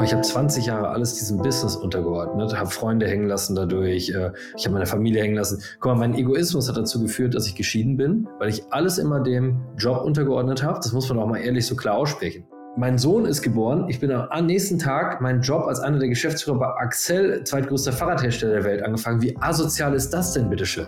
[0.00, 4.30] Aber ich habe 20 Jahre alles diesem Business untergeordnet, habe Freunde hängen lassen dadurch, äh,
[4.56, 5.62] ich habe meine Familie hängen lassen.
[5.78, 9.20] Guck mal, mein Egoismus hat dazu geführt, dass ich geschieden bin, weil ich alles immer
[9.20, 10.78] dem Job untergeordnet habe.
[10.82, 12.46] Das muss man auch mal ehrlich so klar aussprechen.
[12.78, 13.90] Mein Sohn ist geboren.
[13.90, 18.54] Ich bin am nächsten Tag meinen Job als einer der Geschäftsführer bei Axel, zweitgrößter Fahrradhersteller
[18.54, 19.20] der Welt, angefangen.
[19.20, 20.86] Wie asozial ist das denn, bitteschön?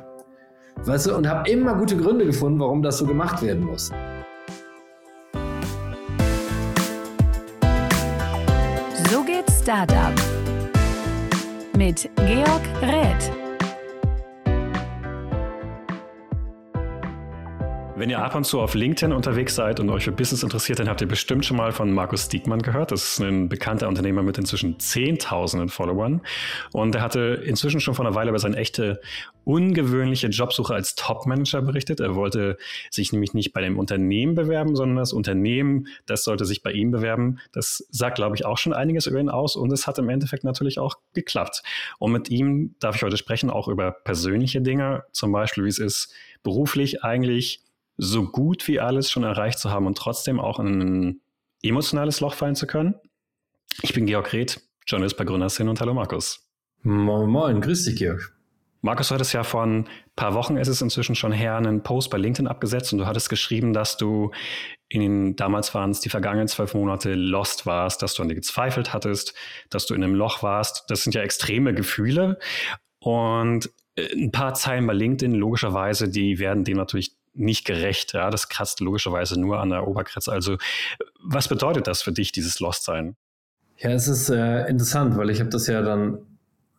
[0.86, 3.92] Weißt du, und habe immer gute Gründe gefunden, warum das so gemacht werden muss.
[9.72, 10.12] Startup
[11.74, 13.41] mit Georg Räth.
[18.02, 20.88] Wenn ihr ab und zu auf LinkedIn unterwegs seid und euch für Business interessiert, dann
[20.88, 22.90] habt ihr bestimmt schon mal von Markus Diekmann gehört.
[22.90, 26.20] Das ist ein bekannter Unternehmer mit inzwischen Zehntausenden Followern.
[26.72, 29.00] Und er hatte inzwischen schon vor einer Weile über seine echte
[29.44, 32.00] ungewöhnliche Jobsuche als Top-Manager berichtet.
[32.00, 32.56] Er wollte
[32.90, 36.90] sich nämlich nicht bei dem Unternehmen bewerben, sondern das Unternehmen, das sollte sich bei ihm
[36.90, 37.38] bewerben.
[37.52, 40.42] Das sagt, glaube ich, auch schon einiges über ihn aus und es hat im Endeffekt
[40.42, 41.62] natürlich auch geklappt.
[42.00, 45.78] Und mit ihm darf ich heute sprechen, auch über persönliche Dinge, zum Beispiel, wie es
[45.78, 46.12] ist,
[46.42, 47.62] beruflich eigentlich
[48.02, 51.20] so gut wie alles schon erreicht zu haben und trotzdem auch in ein
[51.62, 52.94] emotionales Loch fallen zu können.
[53.82, 56.48] Ich bin Georg Reth, Journalist bei Gründerszene und hallo Markus.
[56.82, 58.36] Moin, moin, grüß dich Georg.
[58.80, 62.10] Markus, du hattest ja vor ein paar Wochen, ist es inzwischen schon her, einen Post
[62.10, 64.32] bei LinkedIn abgesetzt und du hattest geschrieben, dass du
[64.88, 68.34] in den, damals waren es die vergangenen zwölf Monate lost warst, dass du an dir
[68.34, 69.34] gezweifelt hattest,
[69.70, 70.86] dass du in einem Loch warst.
[70.88, 72.40] Das sind ja extreme Gefühle
[72.98, 78.12] und äh, ein paar Zeilen bei LinkedIn, logischerweise, die werden dem natürlich nicht gerecht.
[78.12, 80.32] Ja, das kratzt logischerweise nur an der Oberkratze.
[80.32, 80.58] Also,
[81.22, 83.16] was bedeutet das für dich, dieses Lost-Sein?
[83.78, 86.18] Ja, es ist äh, interessant, weil ich habe das ja dann,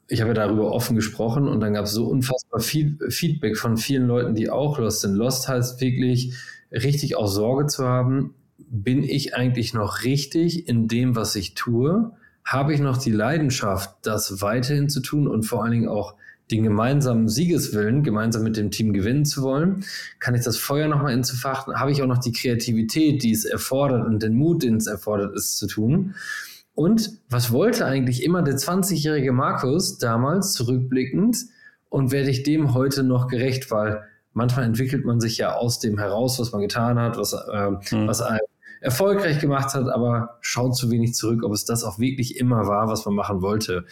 [0.07, 3.77] ich habe ja darüber offen gesprochen und dann gab es so unfassbar viel Feedback von
[3.77, 5.15] vielen Leuten, die auch lost sind.
[5.15, 6.35] Lost heißt wirklich,
[6.71, 12.11] richtig auch Sorge zu haben, bin ich eigentlich noch richtig in dem, was ich tue?
[12.45, 16.15] Habe ich noch die Leidenschaft, das weiterhin zu tun und vor allen Dingen auch
[16.53, 19.83] den gemeinsamen Siegeswillen, gemeinsam mit dem Team gewinnen zu wollen?
[20.19, 21.79] Kann ich das Feuer nochmal entfachen?
[21.79, 25.35] Habe ich auch noch die Kreativität, die es erfordert und den Mut, den es erfordert,
[25.35, 26.13] es zu tun?
[26.75, 31.37] Und was wollte eigentlich immer der 20-jährige Markus damals zurückblickend
[31.89, 34.03] und werde ich dem heute noch gerecht, weil
[34.33, 38.07] manchmal entwickelt man sich ja aus dem heraus, was man getan hat, was, äh, mhm.
[38.07, 38.39] was einem
[38.81, 42.87] erfolgreich gemacht hat, aber schaut zu wenig zurück, ob es das auch wirklich immer war,
[42.89, 43.85] was man machen wollte.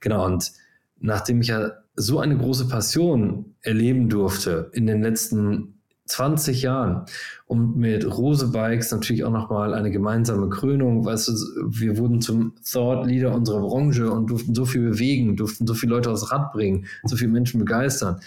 [0.00, 0.52] Genau, und
[1.00, 5.76] nachdem ich ja so eine große Passion erleben durfte in den letzten
[6.06, 7.04] 20 Jahren
[7.46, 11.04] und mit Rose Bikes natürlich auch nochmal eine gemeinsame Krönung.
[11.04, 11.32] Weißt du,
[11.68, 15.94] wir wurden zum Thought Leader unserer Branche und durften so viel bewegen, durften so viele
[15.94, 18.20] Leute aufs Rad bringen, so viele Menschen begeistern.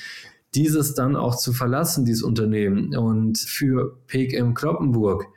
[0.55, 5.27] Dieses dann auch zu verlassen, dieses Unternehmen und für PKM Kloppenburg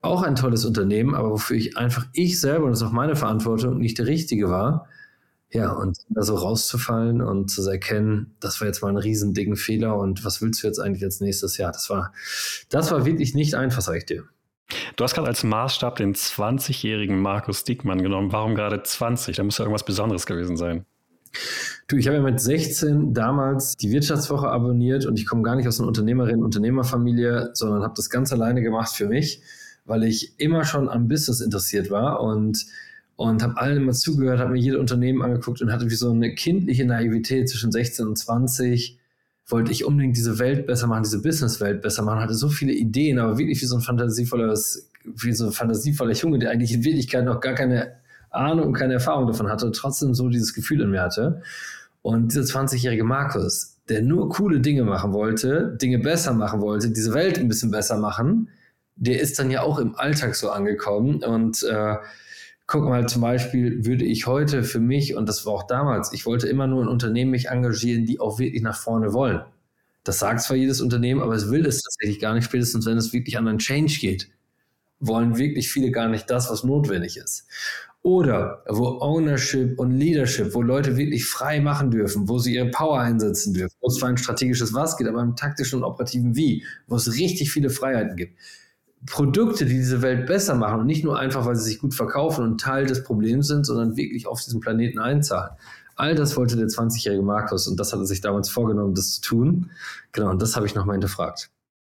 [0.00, 3.16] auch ein tolles Unternehmen, aber wofür ich einfach ich selber, und das ist auch meine
[3.16, 4.88] Verantwortung, nicht der Richtige war,
[5.56, 9.56] ja, und da so rauszufallen und zu erkennen, das war jetzt mal ein riesen dicken
[9.56, 11.72] Fehler und was willst du jetzt eigentlich als nächstes Jahr?
[11.72, 12.12] Das war,
[12.68, 14.24] das war wirklich nicht einfach, sag ich dir.
[14.96, 18.32] Du hast gerade als Maßstab den 20-jährigen Markus Diekmann genommen.
[18.32, 19.36] Warum gerade 20?
[19.36, 20.84] Da muss ja irgendwas Besonderes gewesen sein.
[21.88, 25.68] Du, ich habe ja mit 16 damals die Wirtschaftswoche abonniert und ich komme gar nicht
[25.68, 29.40] aus einer Unternehmerin-Unternehmerfamilie, sondern habe das ganz alleine gemacht für mich,
[29.86, 32.66] weil ich immer schon am Business interessiert war und
[33.16, 36.34] und habe allen immer zugehört, habe mir jedes Unternehmen angeguckt und hatte wie so eine
[36.34, 38.98] kindliche Naivität zwischen 16 und 20.
[39.48, 43.18] Wollte ich unbedingt diese Welt besser machen, diese Businesswelt besser machen, hatte so viele Ideen,
[43.18, 47.24] aber wirklich wie so ein fantasievolles, wie so ein fantasievoller Junge, der eigentlich in Wirklichkeit
[47.24, 47.92] noch gar keine
[48.30, 51.42] Ahnung und keine Erfahrung davon hatte, trotzdem so dieses Gefühl in mir hatte.
[52.02, 57.14] Und dieser 20-jährige Markus, der nur coole Dinge machen wollte, Dinge besser machen wollte, diese
[57.14, 58.48] Welt ein bisschen besser machen,
[58.96, 61.96] der ist dann ja auch im Alltag so angekommen und äh,
[62.66, 66.26] guck mal, zum Beispiel würde ich heute für mich, und das war auch damals, ich
[66.26, 69.42] wollte immer nur in Unternehmen mich engagieren, die auch wirklich nach vorne wollen.
[70.04, 73.12] Das sagt zwar jedes Unternehmen, aber es will es tatsächlich gar nicht, spätestens wenn es
[73.12, 74.30] wirklich an einen Change geht.
[75.00, 77.46] Wollen wirklich viele gar nicht das, was notwendig ist.
[78.02, 83.00] Oder wo Ownership und Leadership, wo Leute wirklich frei machen dürfen, wo sie ihre Power
[83.00, 86.64] einsetzen dürfen, wo es zwar ein strategisches Was geht, aber im taktischen und operativen Wie,
[86.86, 88.38] wo es richtig viele Freiheiten gibt.
[89.04, 92.44] Produkte, die diese Welt besser machen und nicht nur einfach, weil sie sich gut verkaufen
[92.44, 95.50] und Teil des Problems sind, sondern wirklich auf diesen Planeten einzahlen.
[95.96, 99.22] All das wollte der 20-jährige Markus und das hat er sich damals vorgenommen, das zu
[99.22, 99.70] tun.
[100.12, 101.50] Genau, und das habe ich nochmal hinterfragt.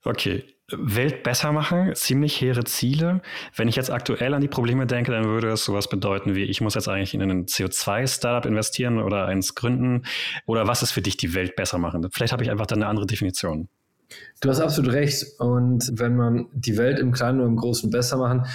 [0.04, 3.20] Okay, Welt besser machen, ziemlich hehre Ziele.
[3.54, 6.60] Wenn ich jetzt aktuell an die Probleme denke, dann würde es sowas bedeuten wie, ich
[6.60, 10.04] muss jetzt eigentlich in ein CO2-Startup investieren oder eins gründen.
[10.46, 12.06] Oder was ist für dich die Welt besser machen?
[12.12, 13.68] Vielleicht habe ich einfach dann eine andere Definition.
[14.40, 15.26] Du hast absolut recht.
[15.38, 18.46] Und wenn man die Welt im Kleinen oder im Großen besser machen,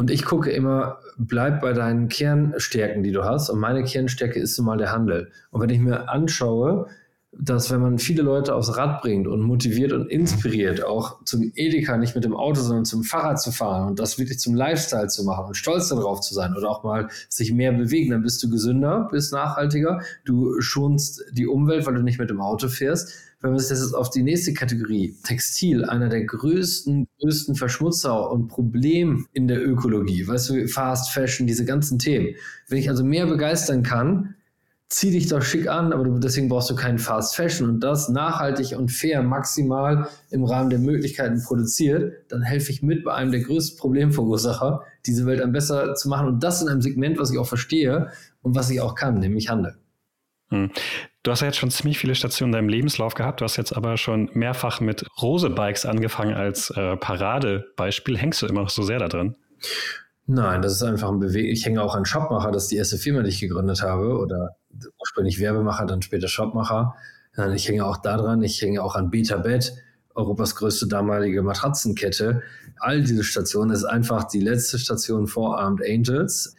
[0.00, 3.50] Und ich gucke immer, bleib bei deinen Kernstärken, die du hast.
[3.50, 5.30] Und meine Kernstärke ist nun mal der Handel.
[5.50, 6.86] Und wenn ich mir anschaue,
[7.32, 11.98] dass wenn man viele Leute aufs Rad bringt und motiviert und inspiriert, auch zum Edeka
[11.98, 15.22] nicht mit dem Auto, sondern zum Fahrrad zu fahren und das wirklich zum Lifestyle zu
[15.22, 18.48] machen und stolz darauf zu sein oder auch mal sich mehr bewegen, dann bist du
[18.48, 23.12] gesünder, bist nachhaltiger, du schonst die Umwelt, weil du nicht mit dem Auto fährst.
[23.40, 28.30] Wenn man sich das jetzt auf die nächste Kategorie, Textil, einer der größten, größten Verschmutzer
[28.30, 32.34] und Problem in der Ökologie, weißt du, Fast Fashion, diese ganzen Themen.
[32.68, 34.34] Wenn ich also mehr begeistern kann,
[34.90, 38.76] zieh dich doch schick an, aber deswegen brauchst du keinen Fast Fashion und das nachhaltig
[38.76, 43.40] und fair maximal im Rahmen der Möglichkeiten produziert, dann helfe ich mit bei einem der
[43.40, 47.38] größten Problemverursacher, diese Welt am besser zu machen und das in einem Segment, was ich
[47.38, 48.10] auch verstehe
[48.42, 49.78] und was ich auch kann, nämlich Handel.
[50.48, 50.70] Hm.
[51.22, 53.40] Du hast ja jetzt schon ziemlich viele Stationen in deinem Lebenslauf gehabt.
[53.40, 58.16] Du hast jetzt aber schon mehrfach mit Rose-Bikes angefangen als äh, Paradebeispiel.
[58.16, 59.36] Hängst du immer noch so sehr da drin?
[60.26, 61.50] Nein, das ist einfach ein Bewegung.
[61.50, 64.16] Ich hänge auch an Shopmacher, das ist die erste Firma, die ich gegründet habe.
[64.16, 64.56] Oder
[64.98, 66.94] ursprünglich Werbemacher, dann später Shopmacher.
[67.54, 68.42] Ich hänge auch daran.
[68.42, 69.74] Ich hänge auch an Betabed,
[70.14, 72.42] Europas größte damalige Matratzenkette.
[72.78, 76.56] All diese Stationen ist einfach die letzte Station vor Armed Angels,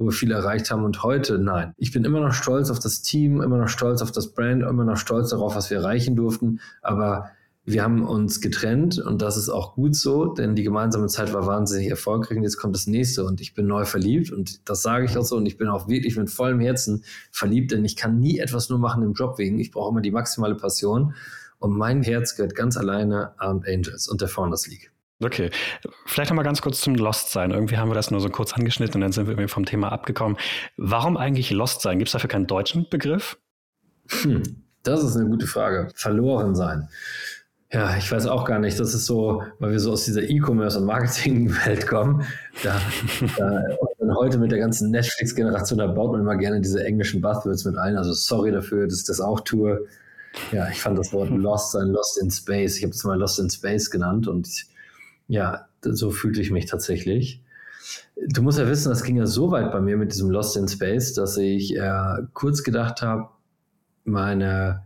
[0.00, 0.82] wo wir viel erreicht haben.
[0.82, 1.74] Und heute, nein.
[1.76, 4.84] Ich bin immer noch stolz auf das Team, immer noch stolz auf das Brand, immer
[4.84, 6.60] noch stolz darauf, was wir erreichen durften.
[6.80, 7.30] Aber
[7.66, 11.46] wir haben uns getrennt und das ist auch gut so, denn die gemeinsame Zeit war
[11.46, 15.04] wahnsinnig erfolgreich und jetzt kommt das nächste und ich bin neu verliebt und das sage
[15.04, 18.18] ich auch so und ich bin auch wirklich mit vollem Herzen verliebt, denn ich kann
[18.18, 19.58] nie etwas nur machen im Job wegen.
[19.60, 21.12] Ich brauche immer die maximale Passion
[21.58, 24.90] und mein Herz gehört ganz alleine Armed Angels und der Founders League.
[25.22, 25.50] Okay,
[26.06, 27.50] vielleicht nochmal ganz kurz zum Lost sein.
[27.50, 29.92] Irgendwie haben wir das nur so kurz angeschnitten und dann sind wir irgendwie vom Thema
[29.92, 30.38] abgekommen.
[30.76, 31.98] Warum eigentlich Lost sein?
[31.98, 33.36] Gibt es dafür keinen deutschen Begriff?
[34.22, 34.42] Hm,
[34.82, 35.88] das ist eine gute Frage.
[35.94, 36.88] Verloren sein.
[37.72, 38.80] Ja, ich weiß auch gar nicht.
[38.80, 42.24] Das ist so, weil wir so aus dieser E-Commerce- und Marketing-Welt kommen.
[42.64, 42.80] Da,
[43.36, 43.62] da
[43.98, 47.76] und heute mit der ganzen Netflix-Generation, da baut man immer gerne diese englischen Buzzwords mit
[47.76, 47.96] ein.
[47.96, 49.86] Also sorry dafür, dass ich das auch tue.
[50.50, 52.78] Ja, ich fand das Wort Lost ein Lost in Space.
[52.78, 54.66] Ich habe es mal Lost in Space genannt und ich,
[55.30, 57.40] ja, so fühlte ich mich tatsächlich.
[58.28, 60.66] Du musst ja wissen, das ging ja so weit bei mir mit diesem Lost in
[60.66, 63.28] Space, dass ich äh, kurz gedacht habe,
[64.04, 64.82] meine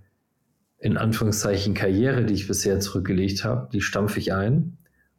[0.79, 4.77] in Anführungszeichen Karriere, die ich bisher zurückgelegt habe, die stampfe ich ein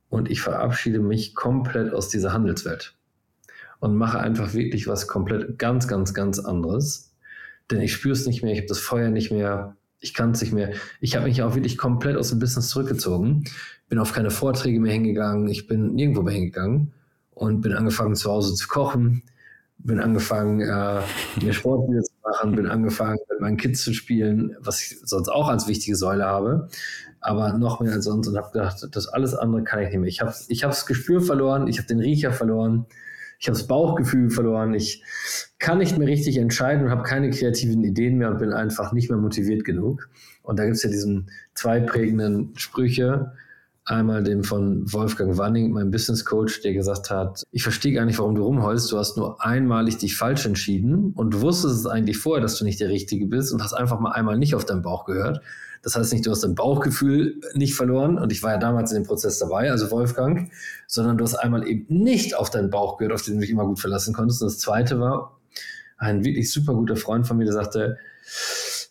[0.10, 2.96] und ich verabschiede mich komplett aus dieser Handelswelt
[3.80, 7.16] und mache einfach wirklich was komplett ganz, ganz, ganz anderes.
[7.72, 9.76] Denn ich spüre es nicht mehr, ich habe das Feuer nicht mehr,
[10.06, 10.72] ich kann es nicht mehr.
[11.02, 13.46] Ich habe mich auch wirklich komplett aus dem Business zurückgezogen,
[13.90, 16.94] bin auf keine Vorträge mehr hingegangen, ich bin nirgendwo mehr hingegangen
[17.32, 19.24] und bin angefangen zu Hause zu kochen,
[19.80, 21.02] bin angefangen, äh,
[21.42, 25.30] mir Sport wieder zu machen, bin angefangen, mit meinen Kids zu spielen, was ich sonst
[25.30, 26.70] auch als wichtige Säule habe,
[27.20, 30.08] aber noch mehr als sonst und habe gedacht, das alles andere kann ich nicht mehr.
[30.08, 32.86] Ich habe ich hab das Gespür verloren, ich habe den Riecher verloren,
[33.46, 35.04] ich habe das Bauchgefühl verloren, ich
[35.60, 39.12] kann nicht mehr richtig entscheiden und habe keine kreativen Ideen mehr und bin einfach nicht
[39.12, 40.10] mehr motiviert genug.
[40.42, 43.34] Und da gibt es ja diesen zwei prägenden Sprüche,
[43.88, 48.18] Einmal den von Wolfgang Wanning, mein Business Coach, der gesagt hat, ich verstehe gar nicht,
[48.18, 48.92] warum du rumheulst.
[48.92, 52.80] Du hast nur einmalig dich falsch entschieden und wusstest es eigentlich vorher, dass du nicht
[52.80, 55.42] der Richtige bist und hast einfach mal einmal nicht auf deinen Bauch gehört.
[55.84, 59.04] Das heißt nicht, du hast dein Bauchgefühl nicht verloren und ich war ja damals in
[59.04, 60.52] dem Prozess dabei, also Wolfgang,
[60.88, 63.68] sondern du hast einmal eben nicht auf deinen Bauch gehört, auf den du dich immer
[63.68, 64.42] gut verlassen konntest.
[64.42, 65.40] Und das zweite war
[66.00, 67.98] ein wirklich super guter Freund von mir, der sagte,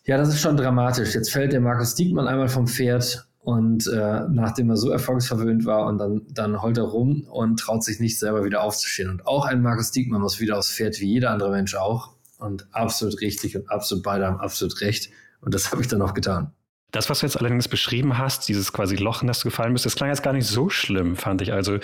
[0.05, 1.13] ja, das ist schon dramatisch.
[1.13, 5.85] Jetzt fällt der Markus Diekmann einmal vom Pferd und äh, nachdem er so erfolgsverwöhnt war
[5.85, 9.07] und dann, dann heult er rum und traut sich nicht selber wieder aufzustehen.
[9.11, 12.15] Und auch ein Markus Diekmann muss wieder aufs Pferd, wie jeder andere Mensch auch.
[12.39, 15.11] Und absolut richtig und absolut beide haben absolut recht.
[15.41, 16.53] Und das habe ich dann auch getan.
[16.89, 19.85] Das, was du jetzt allerdings beschrieben hast, dieses quasi Loch, in das du gefallen bist,
[19.85, 21.53] das klang jetzt gar nicht so schlimm, fand ich.
[21.53, 21.77] Also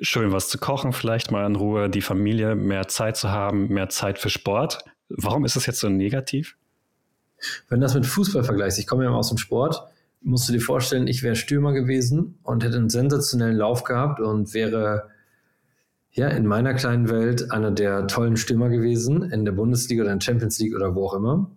[0.00, 3.88] schön was zu kochen, vielleicht mal in Ruhe, die Familie, mehr Zeit zu haben, mehr
[3.88, 4.84] Zeit für Sport.
[5.08, 6.56] Warum ist das jetzt so negativ?
[7.68, 9.82] Wenn du das mit Fußball vergleichst, ich komme ja aus dem Sport,
[10.22, 14.54] musst du dir vorstellen, ich wäre Stürmer gewesen und hätte einen sensationellen Lauf gehabt und
[14.54, 15.10] wäre
[16.12, 20.18] ja in meiner kleinen Welt einer der tollen Stürmer gewesen, in der Bundesliga oder in
[20.18, 21.50] der Champions League oder wo auch immer.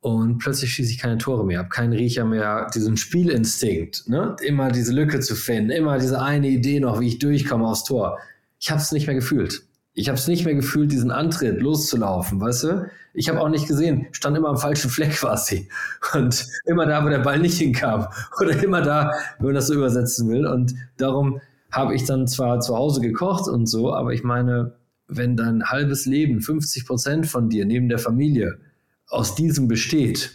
[0.00, 4.36] Und plötzlich schieße ich keine Tore mehr, habe keinen Riecher mehr, diesen Spielinstinkt, ne?
[4.42, 8.18] immer diese Lücke zu finden, immer diese eine Idee noch, wie ich durchkomme aufs Tor.
[8.60, 9.65] Ich habe es nicht mehr gefühlt.
[9.98, 12.90] Ich habe es nicht mehr gefühlt, diesen Antritt loszulaufen, weißt du?
[13.14, 15.68] Ich habe auch nicht gesehen, stand immer am falschen Fleck quasi.
[16.12, 18.06] Und immer da, wo der Ball nicht hinkam.
[18.38, 20.46] Oder immer da, wenn man das so übersetzen will.
[20.46, 21.40] Und darum
[21.72, 24.74] habe ich dann zwar zu Hause gekocht und so, aber ich meine,
[25.08, 28.58] wenn dein halbes Leben, 50 Prozent von dir neben der Familie
[29.08, 30.30] aus diesem besteht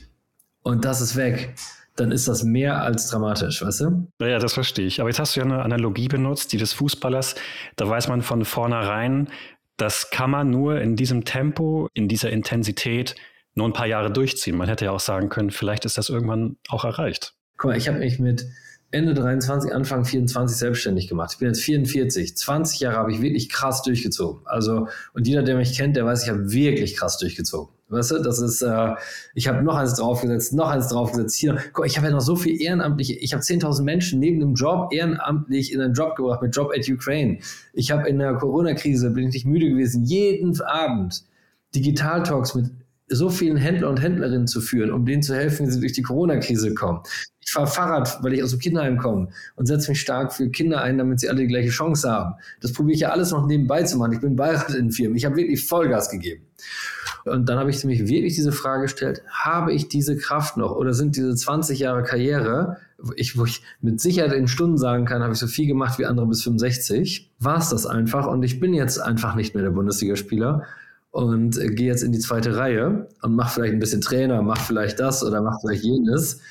[0.63, 1.53] und das ist weg,
[2.01, 4.07] dann ist das mehr als dramatisch, weißt du?
[4.19, 4.99] Ja, das verstehe ich.
[4.99, 7.35] Aber jetzt hast du ja eine Analogie benutzt, die des Fußballers.
[7.75, 9.29] Da weiß man von vornherein,
[9.77, 13.15] das kann man nur in diesem Tempo, in dieser Intensität
[13.53, 14.57] nur ein paar Jahre durchziehen.
[14.57, 17.35] Man hätte ja auch sagen können, vielleicht ist das irgendwann auch erreicht.
[17.57, 18.45] Guck mal, ich habe mich mit
[18.91, 21.31] Ende 23, Anfang 24 selbstständig gemacht.
[21.33, 22.35] Ich bin jetzt 44.
[22.35, 24.41] 20 Jahre habe ich wirklich krass durchgezogen.
[24.45, 27.73] Also, und jeder, der mich kennt, der weiß, ich habe wirklich krass durchgezogen.
[27.91, 28.95] Weißt du, das ist, äh,
[29.35, 31.35] ich habe noch eins draufgesetzt, noch eins draufgesetzt.
[31.35, 34.53] Hier, guck, ich habe ja noch so viel ehrenamtliche, ich habe 10.000 Menschen neben dem
[34.53, 37.39] Job ehrenamtlich in einen Job gebracht mit Job at Ukraine.
[37.73, 41.25] Ich habe in der Corona-Krise, bin ich nicht müde gewesen, jeden Abend
[41.75, 42.71] Digital-Talks mit
[43.09, 46.01] so vielen Händler und Händlerinnen zu führen, um denen zu helfen, wie sie durch die
[46.01, 47.01] Corona-Krise kommen.
[47.41, 50.81] Ich fahre Fahrrad, weil ich aus dem Kinderheim komme und setze mich stark für Kinder
[50.81, 52.35] ein, damit sie alle die gleiche Chance haben.
[52.61, 54.13] Das probiere ich ja alles noch nebenbei zu machen.
[54.13, 55.17] Ich bin Beirat in Firmen.
[55.17, 56.45] Ich habe wirklich Vollgas gegeben.
[57.25, 60.93] Und dann habe ich mich wirklich diese Frage gestellt, habe ich diese Kraft noch oder
[60.93, 62.77] sind diese 20 Jahre Karriere,
[63.15, 66.05] ich, wo ich mit Sicherheit in Stunden sagen kann, habe ich so viel gemacht wie
[66.05, 69.71] andere bis 65, war es das einfach und ich bin jetzt einfach nicht mehr der
[69.71, 70.63] Bundesligaspieler
[71.11, 74.99] und gehe jetzt in die zweite Reihe und mache vielleicht ein bisschen Trainer, mache vielleicht
[74.99, 76.41] das oder mache vielleicht jenes.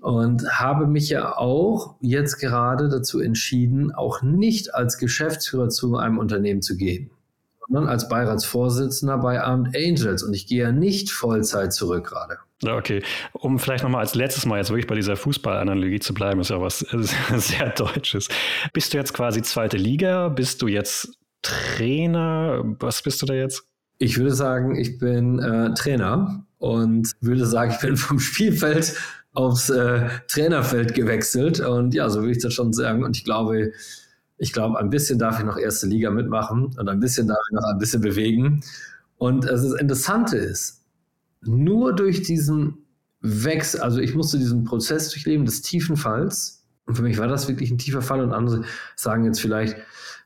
[0.00, 6.18] Und habe mich ja auch jetzt gerade dazu entschieden, auch nicht als Geschäftsführer zu einem
[6.18, 7.10] Unternehmen zu gehen,
[7.66, 10.22] sondern als Beiratsvorsitzender bei Armed Angels.
[10.22, 12.38] Und ich gehe ja nicht Vollzeit zurück gerade.
[12.62, 13.02] Ja, okay.
[13.32, 16.60] Um vielleicht nochmal als letztes Mal jetzt wirklich bei dieser Fußballanalogie zu bleiben, ist ja
[16.60, 16.78] was
[17.36, 18.28] sehr Deutsches.
[18.72, 20.28] Bist du jetzt quasi zweite Liga?
[20.28, 22.62] Bist du jetzt Trainer?
[22.80, 23.64] Was bist du da jetzt?
[23.98, 28.94] Ich würde sagen, ich bin äh, Trainer und würde sagen, ich bin vom Spielfeld
[29.32, 31.60] aufs äh, Trainerfeld gewechselt.
[31.60, 33.04] Und ja, so würde ich das schon sagen.
[33.04, 33.72] Und ich glaube,
[34.38, 37.54] ich glaube, ein bisschen darf ich noch erste Liga mitmachen und ein bisschen darf ich
[37.54, 38.62] noch ein bisschen bewegen.
[39.16, 40.82] Und das Interessante ist,
[41.42, 42.78] nur durch diesen
[43.20, 46.64] Wechsel, also ich musste diesen Prozess durchleben des tiefen Falls.
[46.86, 48.20] Und für mich war das wirklich ein tiefer Fall.
[48.20, 48.62] Und andere
[48.94, 49.76] sagen jetzt vielleicht,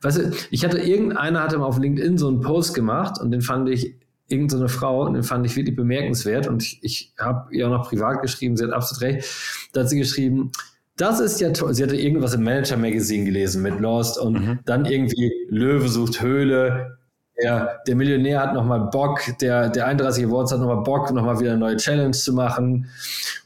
[0.02, 3.42] weißt du, ich hatte irgendeiner hatte mal auf LinkedIn so einen Post gemacht und den
[3.42, 7.66] fand ich irgendeine Frau und den fand ich wirklich bemerkenswert und ich, ich habe ihr
[7.66, 9.28] auch noch privat geschrieben, sie hat absolut recht,
[9.72, 10.52] da hat sie geschrieben,
[11.00, 11.74] das ist ja toll.
[11.74, 14.58] Sie hatte irgendwas im Manager Magazine gelesen mit Lost und mhm.
[14.64, 16.98] dann irgendwie Löwe sucht Höhle.
[17.42, 21.52] Der, der Millionär hat nochmal Bock, der, der 31 Awards hat nochmal Bock, nochmal wieder
[21.52, 22.88] eine neue Challenge zu machen.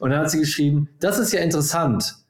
[0.00, 2.23] Und dann hat sie geschrieben, das ist ja interessant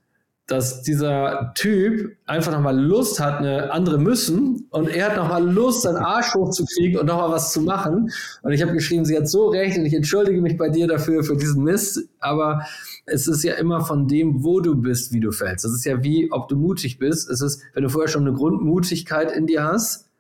[0.47, 5.83] dass dieser Typ einfach nochmal Lust hat, eine andere müssen und er hat nochmal Lust,
[5.83, 8.11] seinen Arsch hochzukriegen und nochmal was zu machen.
[8.43, 11.25] Und ich habe geschrieben, sie hat so recht und ich entschuldige mich bei dir dafür,
[11.25, 12.67] für diesen Mist, aber
[13.07, 15.65] es ist ja immer von dem, wo du bist, wie du fällst.
[15.65, 17.31] Das ist ja wie, ob du mutig bist.
[17.31, 20.11] Es ist, wenn du vorher schon eine Grundmutigkeit in dir hast,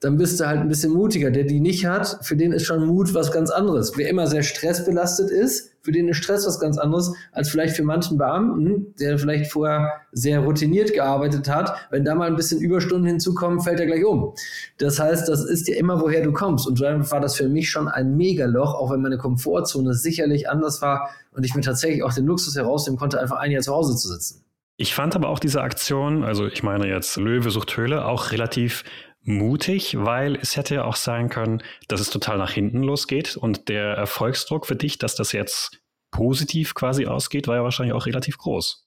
[0.00, 1.30] dann bist du halt ein bisschen mutiger.
[1.30, 3.92] Der die nicht hat, für den ist schon Mut was ganz anderes.
[3.96, 7.82] Wer immer sehr stressbelastet ist, für den ist Stress was ganz anderes als vielleicht für
[7.82, 11.74] manchen Beamten, der vielleicht vorher sehr routiniert gearbeitet hat.
[11.90, 14.34] Wenn da mal ein bisschen Überstunden hinzukommen, fällt er gleich um.
[14.78, 16.66] Das heißt, das ist ja immer, woher du kommst.
[16.66, 20.82] Und dann war das für mich schon ein Megaloch, auch wenn meine Komfortzone sicherlich anders
[20.82, 23.96] war und ich mir tatsächlich auch den Luxus herausnehmen konnte, einfach ein Jahr zu Hause
[23.96, 24.44] zu sitzen.
[24.80, 28.84] Ich fand aber auch diese Aktion, also ich meine jetzt Löwe sucht Höhle, auch relativ
[29.28, 33.68] mutig, weil es hätte ja auch sein können, dass es total nach hinten losgeht und
[33.68, 35.80] der Erfolgsdruck für dich, dass das jetzt
[36.10, 38.86] positiv quasi ausgeht, war ja wahrscheinlich auch relativ groß.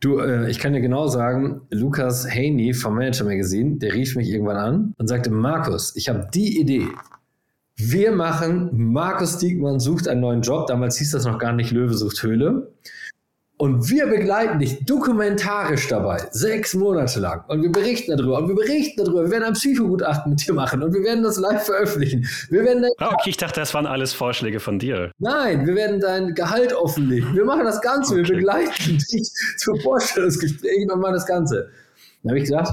[0.00, 4.28] Du, äh, ich kann dir genau sagen, Lukas Haney vom Manager Magazine, der rief mich
[4.28, 6.88] irgendwann an und sagte, Markus, ich habe die Idee.
[7.76, 10.66] Wir machen, Markus Diekmann sucht einen neuen Job.
[10.66, 12.72] Damals hieß das noch gar nicht Löwe sucht Höhle.
[13.56, 17.44] Und wir begleiten dich dokumentarisch dabei, sechs Monate lang.
[17.46, 18.38] Und wir berichten darüber.
[18.38, 19.22] Und wir berichten darüber.
[19.22, 20.82] Wir werden ein Psychogutachten mit dir machen.
[20.82, 22.28] Und wir werden das live veröffentlichen.
[22.50, 25.12] Wir werden ah, okay, ich dachte, das waren alles Vorschläge von dir.
[25.18, 27.32] Nein, wir werden dein Gehalt offenlegen.
[27.34, 28.14] Wir machen das Ganze.
[28.14, 28.28] Okay.
[28.28, 31.70] Wir begleiten dich zu Vorstellungsgesprächen und machen das Ganze.
[32.22, 32.72] Dann habe ich gesagt,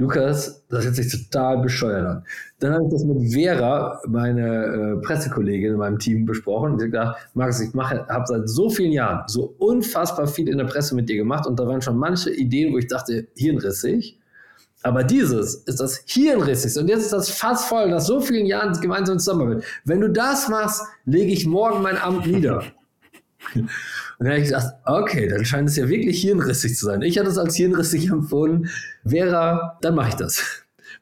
[0.00, 2.24] Lukas, das hört sich total bescheuert an.
[2.58, 6.72] Dann habe ich das mit Vera, meine äh, Pressekollegin in meinem Team, besprochen.
[6.72, 10.64] Und hat gesagt, Markus, ich habe seit so vielen Jahren so unfassbar viel in der
[10.64, 14.18] Presse mit dir gemacht und da waren schon manche Ideen, wo ich dachte, hirnrissig.
[14.82, 16.80] Aber dieses ist das hirnrissigste.
[16.80, 19.64] Und jetzt ist das fast voll nach so vielen Jahren gemeinsam zusammenarbeit.
[19.84, 22.62] Wenn du das machst, lege ich morgen mein Amt nieder.
[23.54, 23.68] Und
[24.18, 27.02] dann habe ich gedacht, okay, dann scheint es ja wirklich hirnrissig zu sein.
[27.02, 28.68] Ich hatte es als hirnrissig empfunden.
[29.04, 30.42] Vera, dann mache ich das.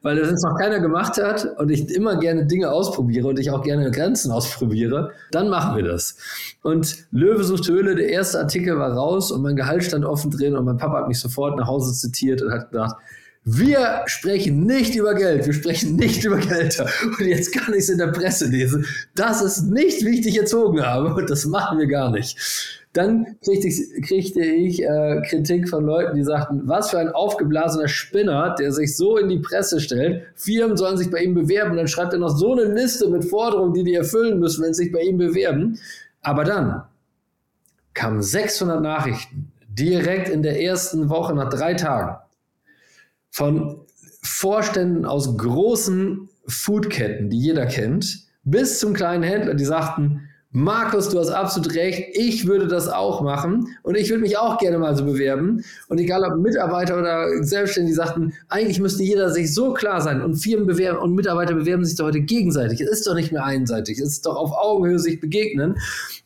[0.01, 3.51] Weil das jetzt noch keiner gemacht hat und ich immer gerne Dinge ausprobiere und ich
[3.51, 6.17] auch gerne Grenzen ausprobiere, dann machen wir das.
[6.61, 10.55] Und Löwe sucht Höhle, der erste Artikel war raus und mein Gehalt stand offen drin
[10.55, 12.95] und mein Papa hat mich sofort nach Hause zitiert und hat gesagt,
[13.51, 16.87] wir sprechen nicht über Geld, wir sprechen nicht über Gelder.
[17.03, 21.15] Und jetzt kann ich es in der Presse lesen, dass es nicht wichtig erzogen habe
[21.15, 22.37] und das machen wir gar nicht.
[22.93, 27.87] Dann kriegte ich, kriegte ich äh, Kritik von Leuten, die sagten, was für ein aufgeblasener
[27.87, 30.23] Spinner, der sich so in die Presse stellt.
[30.35, 31.77] Firmen sollen sich bei ihm bewerben.
[31.77, 34.85] Dann schreibt er noch so eine Liste mit Forderungen, die die erfüllen müssen, wenn sie
[34.85, 35.79] sich bei ihm bewerben.
[36.21, 36.83] Aber dann
[37.93, 42.17] kamen 600 Nachrichten direkt in der ersten Woche nach drei Tagen
[43.29, 43.85] von
[44.21, 51.19] Vorständen aus großen Foodketten, die jeder kennt, bis zum kleinen Händler, die sagten, Markus, du
[51.19, 52.17] hast absolut recht.
[52.17, 55.63] Ich würde das auch machen und ich würde mich auch gerne mal so bewerben.
[55.89, 60.37] Und egal ob Mitarbeiter oder Selbstständige, sagten, eigentlich müsste jeder sich so klar sein und
[60.37, 62.81] Firmen bewerben und Mitarbeiter bewerben sich doch heute gegenseitig.
[62.81, 63.99] Es ist doch nicht mehr einseitig.
[63.99, 65.75] Es ist doch auf Augenhöhe sich begegnen.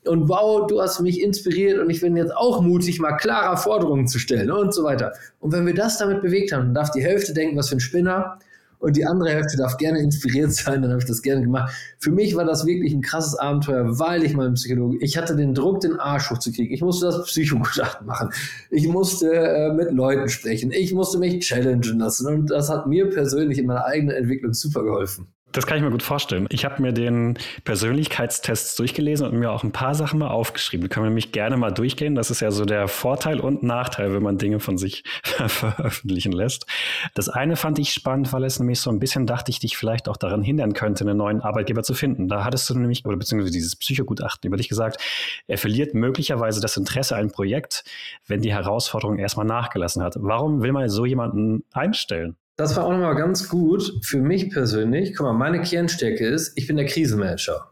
[0.05, 4.07] Und wow, du hast mich inspiriert und ich bin jetzt auch mutig, mal klarer Forderungen
[4.07, 5.11] zu stellen und so weiter.
[5.41, 7.81] Und wenn wir das damit bewegt haben, dann darf die Hälfte denken, was für ein
[7.81, 8.39] Spinner
[8.83, 11.73] und die andere Hälfte darf gerne inspiriert sein, dann habe ich das gerne gemacht.
[11.99, 15.53] Für mich war das wirklich ein krasses Abenteuer, weil ich mein Psychologe, ich hatte den
[15.53, 16.73] Druck, den Arsch hochzukriegen.
[16.73, 18.31] Ich musste das Psychogutachten machen.
[18.69, 20.71] Ich musste äh, mit Leuten sprechen.
[20.71, 24.83] Ich musste mich challengen lassen und das hat mir persönlich in meiner eigenen Entwicklung super
[24.83, 25.27] geholfen.
[25.53, 26.47] Das kann ich mir gut vorstellen.
[26.49, 30.83] Ich habe mir den Persönlichkeitstest durchgelesen und mir auch ein paar Sachen mal aufgeschrieben.
[30.83, 32.15] Die können wir nämlich gerne mal durchgehen.
[32.15, 36.65] Das ist ja so der Vorteil und Nachteil, wenn man Dinge von sich veröffentlichen lässt.
[37.13, 40.09] Das eine fand ich spannend, weil es nämlich so ein bisschen dachte ich, dich vielleicht
[40.09, 42.27] auch daran hindern könnte, einen neuen Arbeitgeber zu finden.
[42.27, 44.99] Da hattest du nämlich, oder beziehungsweise dieses Psychogutachten über dich gesagt,
[45.45, 47.83] er verliert möglicherweise das Interesse an einem Projekt,
[48.27, 50.15] wenn die Herausforderung erstmal nachgelassen hat.
[50.17, 52.37] Warum will man so jemanden einstellen?
[52.55, 55.15] Das war auch nochmal ganz gut für mich persönlich.
[55.15, 57.71] Guck mal, meine Kernstärke ist, ich bin der Krisenmanager.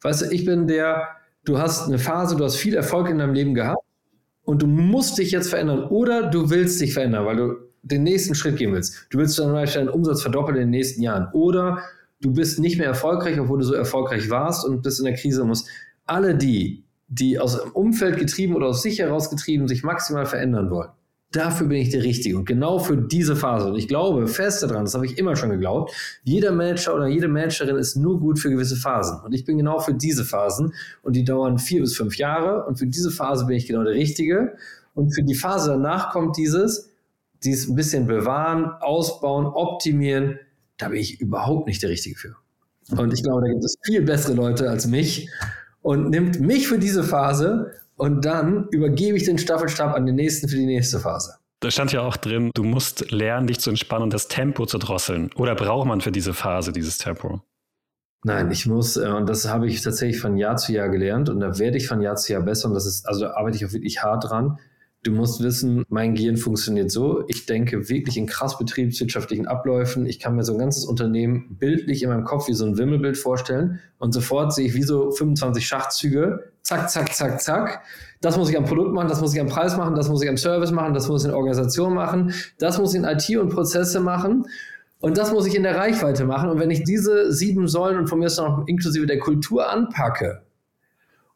[0.00, 1.08] Weißt du, ich bin der,
[1.44, 3.82] du hast eine Phase, du hast viel Erfolg in deinem Leben gehabt
[4.44, 8.34] und du musst dich jetzt verändern oder du willst dich verändern, weil du den nächsten
[8.34, 9.06] Schritt gehen willst.
[9.10, 11.82] Du willst zum Beispiel deinen Umsatz verdoppeln in den nächsten Jahren oder
[12.20, 15.42] du bist nicht mehr erfolgreich, obwohl du so erfolgreich warst und bist in der Krise
[15.42, 15.68] und musst.
[16.06, 20.70] Alle die, die aus dem Umfeld getrieben oder aus sich heraus getrieben sich maximal verändern
[20.70, 20.90] wollen,
[21.32, 23.68] dafür bin ich der Richtige und genau für diese Phase.
[23.68, 25.92] Und ich glaube fest daran, das habe ich immer schon geglaubt,
[26.24, 29.20] jeder Manager oder jede Managerin ist nur gut für gewisse Phasen.
[29.24, 30.72] Und ich bin genau für diese Phasen
[31.02, 33.94] und die dauern vier bis fünf Jahre und für diese Phase bin ich genau der
[33.94, 34.56] Richtige.
[34.94, 36.90] Und für die Phase danach kommt dieses,
[37.44, 40.38] dieses ein bisschen bewahren, ausbauen, optimieren,
[40.78, 42.36] da bin ich überhaupt nicht der Richtige für.
[42.96, 45.28] Und ich glaube, da gibt es viel bessere Leute als mich
[45.82, 50.48] und nimmt mich für diese Phase und dann übergebe ich den Staffelstab an den nächsten
[50.48, 51.34] für die nächste Phase.
[51.60, 54.78] Da stand ja auch drin, du musst lernen, dich zu entspannen und das Tempo zu
[54.78, 55.30] drosseln.
[55.36, 57.40] Oder braucht man für diese Phase dieses Tempo?
[58.24, 61.40] Nein, ich muss, äh, und das habe ich tatsächlich von Jahr zu Jahr gelernt und
[61.40, 63.64] da werde ich von Jahr zu Jahr besser und das ist, also da arbeite ich
[63.64, 64.58] auch wirklich hart dran.
[65.02, 67.22] Du musst wissen, mein Gehirn funktioniert so.
[67.28, 70.04] Ich denke wirklich in krass betriebswirtschaftlichen Abläufen.
[70.06, 73.16] Ich kann mir so ein ganzes Unternehmen bildlich in meinem Kopf wie so ein Wimmelbild
[73.16, 76.52] vorstellen und sofort sehe ich wie so 25 Schachzüge.
[76.66, 77.82] Zack, zack, zack, zack.
[78.20, 80.28] Das muss ich am Produkt machen, das muss ich am Preis machen, das muss ich
[80.28, 83.50] am Service machen, das muss ich in Organisation machen, das muss ich in IT und
[83.50, 84.46] Prozesse machen.
[84.98, 86.50] Und das muss ich in der Reichweite machen.
[86.50, 90.42] Und wenn ich diese sieben Säulen und von mir ist noch inklusive der Kultur anpacke,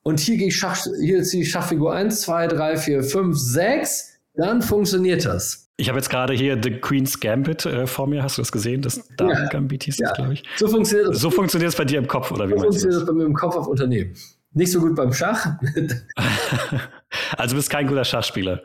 [0.03, 4.19] und hier gehe ich Schach, hier ist die Schachfigur 1, 2, 3, 4, 5, 6,
[4.35, 5.69] dann funktioniert das.
[5.77, 8.25] Ich habe jetzt gerade hier The Queen's Gambit äh, vor mir.
[8.25, 8.83] Hast du das gesehen?
[8.83, 10.09] Das Damen Gambit hieß ja.
[10.09, 10.43] das, glaube ich.
[10.57, 11.21] So funktioniert das.
[11.21, 12.91] So funktioniert es bei dir im Kopf, oder wie so meinst du?
[12.91, 14.15] So funktioniert das bei mir im Kopf auf Unternehmen.
[14.53, 15.59] Nicht so gut beim Schach.
[17.37, 18.63] also bist kein guter Schachspieler.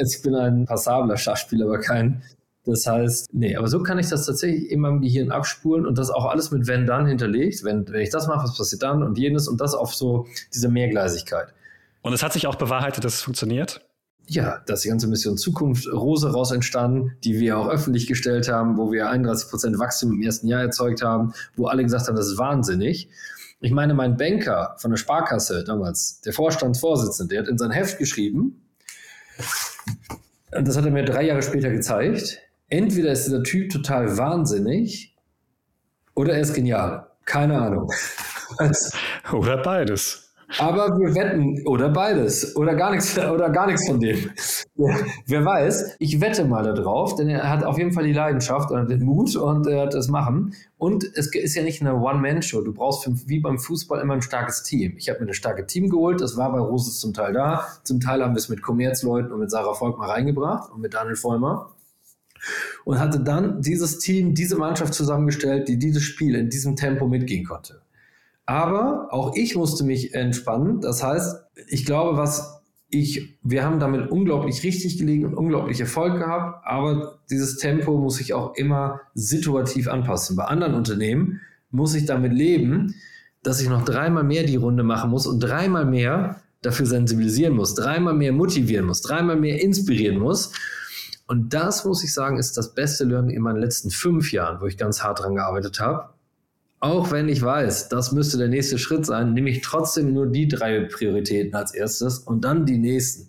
[0.00, 2.22] Ich bin ein passabler Schachspieler, aber kein
[2.66, 6.10] das heißt, nee, aber so kann ich das tatsächlich in meinem Gehirn abspulen und das
[6.10, 7.64] auch alles mit wenn dann hinterlegt.
[7.64, 10.68] Wenn, wenn ich das mache, was passiert dann und jenes und das auf so diese
[10.68, 11.54] Mehrgleisigkeit.
[12.02, 13.86] Und es hat sich auch bewahrheitet, dass es funktioniert?
[14.26, 18.76] Ja, dass die ganze Mission Zukunft Rose raus entstanden, die wir auch öffentlich gestellt haben,
[18.76, 22.28] wo wir 31 Prozent Wachstum im ersten Jahr erzeugt haben, wo alle gesagt haben, das
[22.28, 23.08] ist wahnsinnig.
[23.60, 27.98] Ich meine, mein Banker von der Sparkasse damals, der Vorstandsvorsitzende, der hat in sein Heft
[27.98, 28.66] geschrieben,
[30.52, 35.16] und das hat er mir drei Jahre später gezeigt, entweder ist dieser Typ total wahnsinnig
[36.14, 37.06] oder er ist genial.
[37.24, 37.92] Keine Ahnung.
[39.32, 40.29] oder beides.
[40.58, 44.30] Aber wir wetten, oder beides, oder gar nichts, oder gar nichts von dem.
[45.26, 48.90] Wer weiß, ich wette mal darauf, denn er hat auf jeden Fall die Leidenschaft und
[48.90, 50.54] den Mut und er hat das machen.
[50.78, 52.62] Und es ist ja nicht eine One-Man-Show.
[52.62, 54.94] Du brauchst wie beim Fußball immer ein starkes Team.
[54.96, 57.66] Ich habe mir ein starkes Team geholt, das war bei Roses zum Teil da.
[57.84, 61.16] Zum Teil haben wir es mit Kommerzleuten und mit Sarah Volkmar reingebracht und mit Daniel
[61.16, 61.70] Vollmer
[62.84, 67.44] und hatte dann dieses Team, diese Mannschaft zusammengestellt, die dieses Spiel in diesem Tempo mitgehen
[67.44, 67.79] konnte.
[68.50, 70.80] Aber auch ich musste mich entspannen.
[70.80, 71.36] Das heißt,
[71.68, 77.20] ich glaube, was ich, wir haben damit unglaublich richtig gelegen und unglaublich Erfolg gehabt, aber
[77.30, 80.34] dieses Tempo muss sich auch immer situativ anpassen.
[80.34, 82.96] Bei anderen Unternehmen muss ich damit leben,
[83.44, 87.76] dass ich noch dreimal mehr die Runde machen muss und dreimal mehr dafür sensibilisieren muss,
[87.76, 90.52] dreimal mehr motivieren muss, dreimal mehr inspirieren muss.
[91.28, 94.66] Und das, muss ich sagen, ist das beste Learning in meinen letzten fünf Jahren, wo
[94.66, 96.14] ich ganz hart dran gearbeitet habe.
[96.80, 100.48] Auch wenn ich weiß, das müsste der nächste Schritt sein, nehme ich trotzdem nur die
[100.48, 103.28] drei Prioritäten als erstes und dann die nächsten.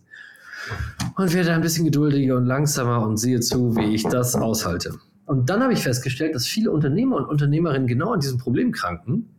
[1.18, 4.98] Und werde ein bisschen geduldiger und langsamer und sehe zu, wie ich das aushalte.
[5.26, 9.30] Und dann habe ich festgestellt, dass viele Unternehmer und Unternehmerinnen genau an diesem Problem kranken,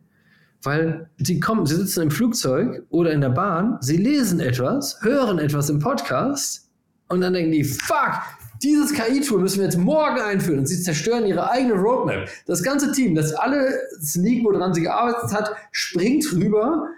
[0.62, 5.38] weil sie kommen, sie sitzen im Flugzeug oder in der Bahn, sie lesen etwas, hören
[5.38, 6.68] etwas im Podcast
[7.08, 8.20] und dann denken die, fuck,
[8.62, 12.28] dieses KI-Tool müssen wir jetzt morgen einführen und sie zerstören ihre eigene Roadmap.
[12.46, 13.78] Das ganze Team, das alle
[14.14, 16.88] liegen, woran sie gearbeitet hat, springt rüber,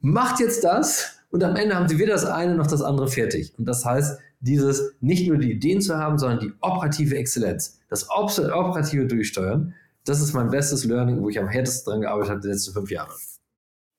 [0.00, 3.52] macht jetzt das und am Ende haben sie weder das eine noch das andere fertig.
[3.58, 8.08] Und das heißt, dieses nicht nur die Ideen zu haben, sondern die operative Exzellenz, das
[8.10, 12.48] operative Durchsteuern, das ist mein bestes Learning, wo ich am härtesten dran gearbeitet habe die
[12.48, 13.12] letzten fünf Jahre.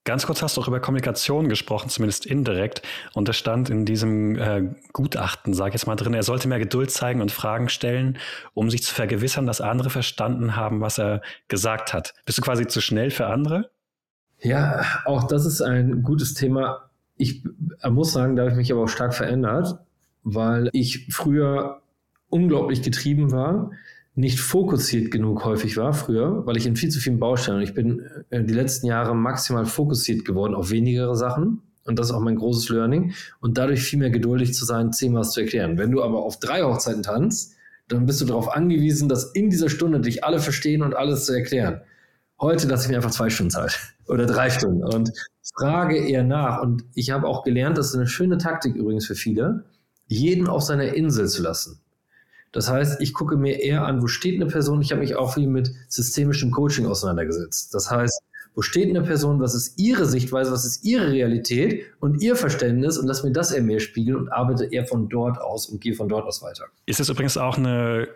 [0.06, 2.84] Ganz kurz hast du auch über Kommunikation gesprochen, zumindest indirekt.
[3.13, 6.60] Und da stand in diesem äh, Gutachten, sage ich jetzt mal drin, er sollte mehr
[6.60, 8.20] Geduld zeigen und Fragen stellen,
[8.54, 12.13] um sich zu vergewissern, dass andere verstanden haben, was er gesagt hat.
[12.26, 13.72] Bist du quasi zu schnell für andere?
[14.41, 16.89] Ja, auch das ist ein gutes Thema.
[17.18, 17.44] Ich
[17.84, 19.80] muss sagen, da habe ich mich aber auch stark verändert,
[20.24, 21.82] weil ich früher
[22.30, 23.72] unglaublich getrieben war
[24.15, 27.73] nicht fokussiert genug häufig war früher, weil ich in viel zu vielen Baustellen und ich
[27.73, 31.62] bin äh, die letzten Jahre maximal fokussiert geworden auf wenigere Sachen.
[31.84, 33.13] Und das ist auch mein großes Learning.
[33.41, 35.78] Und dadurch viel mehr geduldig zu sein, zehnmal zu erklären.
[35.78, 37.54] Wenn du aber auf drei Hochzeiten tanzt,
[37.88, 41.34] dann bist du darauf angewiesen, dass in dieser Stunde dich alle verstehen und alles zu
[41.34, 41.82] erklären.
[42.39, 45.12] Heute lasse ich mir einfach zwei Stunden Zeit oder drei Stunden und
[45.58, 46.62] frage eher nach.
[46.62, 49.65] Und ich habe auch gelernt, das ist eine schöne Taktik übrigens für viele,
[50.08, 51.82] jeden auf seiner Insel zu lassen.
[52.56, 54.82] Das heißt, ich gucke mir eher an, wo steht eine Person.
[54.82, 57.74] Ich habe mich auch viel mit systemischem Coaching auseinandergesetzt.
[57.74, 62.22] Das heißt, wo steht eine Person, was ist ihre Sichtweise, was ist ihre Realität und
[62.22, 65.68] ihr Verständnis und lass mir das eher mehr spiegeln und arbeite eher von dort aus
[65.68, 66.63] und gehe von dort aus weiter.
[66.86, 68.08] Ist es übrigens auch eine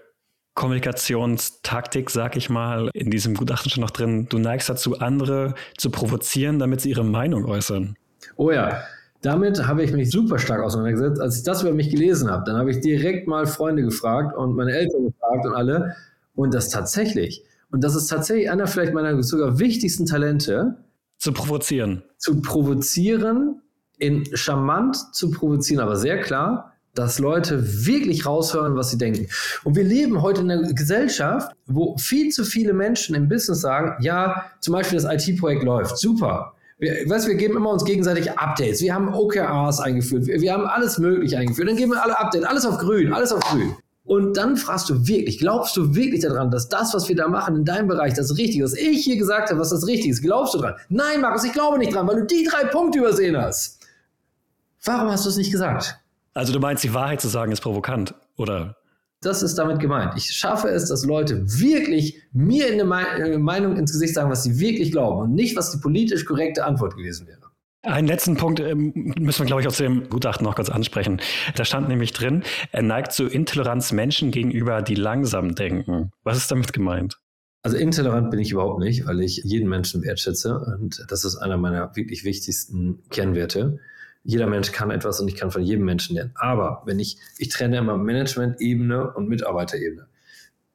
[0.54, 5.90] Kommunikationstaktik, sag ich mal, in diesem Gutachten schon noch drin, du neigst dazu, andere zu
[5.90, 7.98] provozieren, damit sie ihre Meinung äußern?
[8.38, 8.84] Oh ja,
[9.22, 11.20] damit habe ich mich super stark auseinandergesetzt.
[11.20, 14.56] Als ich das über mich gelesen habe, dann habe ich direkt mal Freunde gefragt und
[14.56, 15.96] meine Eltern gefragt und alle.
[16.36, 17.44] Und das tatsächlich.
[17.72, 20.78] Und das ist tatsächlich einer vielleicht meiner sogar wichtigsten Talente.
[21.18, 22.04] Zu provozieren.
[22.18, 23.62] Zu provozieren,
[23.98, 29.28] in charmant zu provozieren, aber sehr klar, dass Leute wirklich raushören, was sie denken.
[29.64, 34.02] Und wir leben heute in einer Gesellschaft, wo viel zu viele Menschen im Business sagen,
[34.02, 36.54] ja, zum Beispiel das IT-Projekt läuft, super.
[36.80, 38.82] Wir, weißt, wir geben immer uns gegenseitig Updates.
[38.82, 40.26] Wir haben OKRs eingeführt.
[40.28, 41.68] Wir, wir haben alles Mögliche eingeführt.
[41.68, 42.48] Dann geben wir alle Updates.
[42.48, 43.14] Alles auf grün.
[43.14, 43.76] Alles auf grün.
[44.06, 47.58] Und dann fragst du wirklich, glaubst du wirklich daran, dass das, was wir da machen
[47.58, 48.76] in deinem Bereich, das Richtige ist?
[48.76, 50.74] Ich hier gesagt habe, was das Richtige ist, glaubst du dran?
[50.88, 53.86] Nein, Markus, ich glaube nicht dran, weil du die drei Punkte übersehen hast.
[54.84, 56.00] Warum hast du es nicht gesagt?
[56.34, 58.78] Also du meinst, die Wahrheit zu sagen ist provokant, oder?
[59.22, 60.14] Das ist damit gemeint.
[60.16, 64.60] Ich schaffe es, dass Leute wirklich mir eine äh, Meinung ins Gesicht sagen, was sie
[64.60, 67.40] wirklich glauben und nicht, was die politisch korrekte Antwort gewesen wäre.
[67.82, 71.22] Einen letzten Punkt ähm, müssen wir, glaube ich, aus dem Gutachten noch kurz ansprechen.
[71.56, 76.12] Da stand nämlich drin, er neigt zu Intoleranz Menschen gegenüber, die langsam denken.
[76.24, 77.18] Was ist damit gemeint?
[77.62, 81.58] Also intolerant bin ich überhaupt nicht, weil ich jeden Menschen wertschätze und das ist einer
[81.58, 83.80] meiner wirklich wichtigsten Kernwerte
[84.30, 86.32] jeder Mensch kann etwas und ich kann von jedem Menschen lernen.
[86.36, 90.06] Aber wenn ich, ich trenne immer Management-Ebene und Mitarbeiterebene.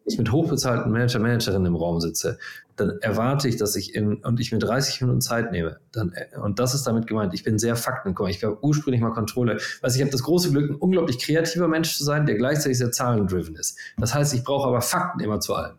[0.05, 2.39] Wenn ich mit hochbezahlten Manager, Managerinnen im Raum sitze,
[2.75, 5.79] dann erwarte ich, dass ich in, und ich mir 30 Minuten Zeit nehme.
[5.93, 6.13] Dann,
[6.43, 7.33] und das ist damit gemeint.
[7.33, 8.27] Ich bin sehr faktenkomm.
[8.27, 9.59] Ich war ursprünglich mal Controller.
[9.81, 12.91] Also ich habe das große Glück, ein unglaublich kreativer Mensch zu sein, der gleichzeitig sehr
[12.91, 13.79] zahlendriven ist.
[13.99, 15.77] Das heißt, ich brauche aber Fakten immer zu allem.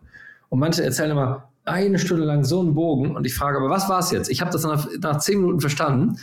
[0.48, 3.88] Und manche erzählen immer eine Stunde lang so einen Bogen und ich frage aber, was
[3.88, 4.30] war es jetzt?
[4.30, 6.18] Ich habe das nach, nach zehn Minuten verstanden.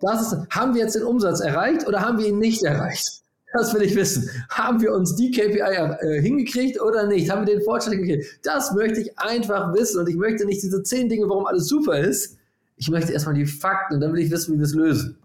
[0.00, 3.22] Das ist, haben wir jetzt den Umsatz erreicht oder haben wir ihn nicht erreicht?
[3.52, 4.28] Das will ich wissen.
[4.50, 7.30] Haben wir uns die KPI äh, hingekriegt oder nicht?
[7.30, 8.40] Haben wir den Fortschritt hingekriegt?
[8.42, 11.98] Das möchte ich einfach wissen und ich möchte nicht diese zehn Dinge, warum alles super
[11.98, 12.36] ist.
[12.76, 15.16] Ich möchte erstmal die Fakten und dann will ich wissen, wie wir es lösen.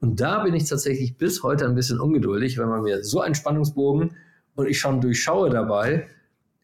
[0.00, 3.34] Und da bin ich tatsächlich bis heute ein bisschen ungeduldig, wenn man mir so einen
[3.34, 4.16] Spannungsbogen
[4.56, 6.08] und ich schon durchschaue dabei,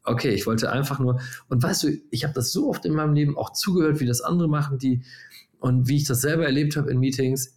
[0.04, 3.12] okay, ich wollte einfach nur, und weißt du, ich habe das so oft in meinem
[3.12, 5.02] Leben auch zugehört, wie das andere machen, die
[5.60, 7.54] und wie ich das selber erlebt habe in Meetings,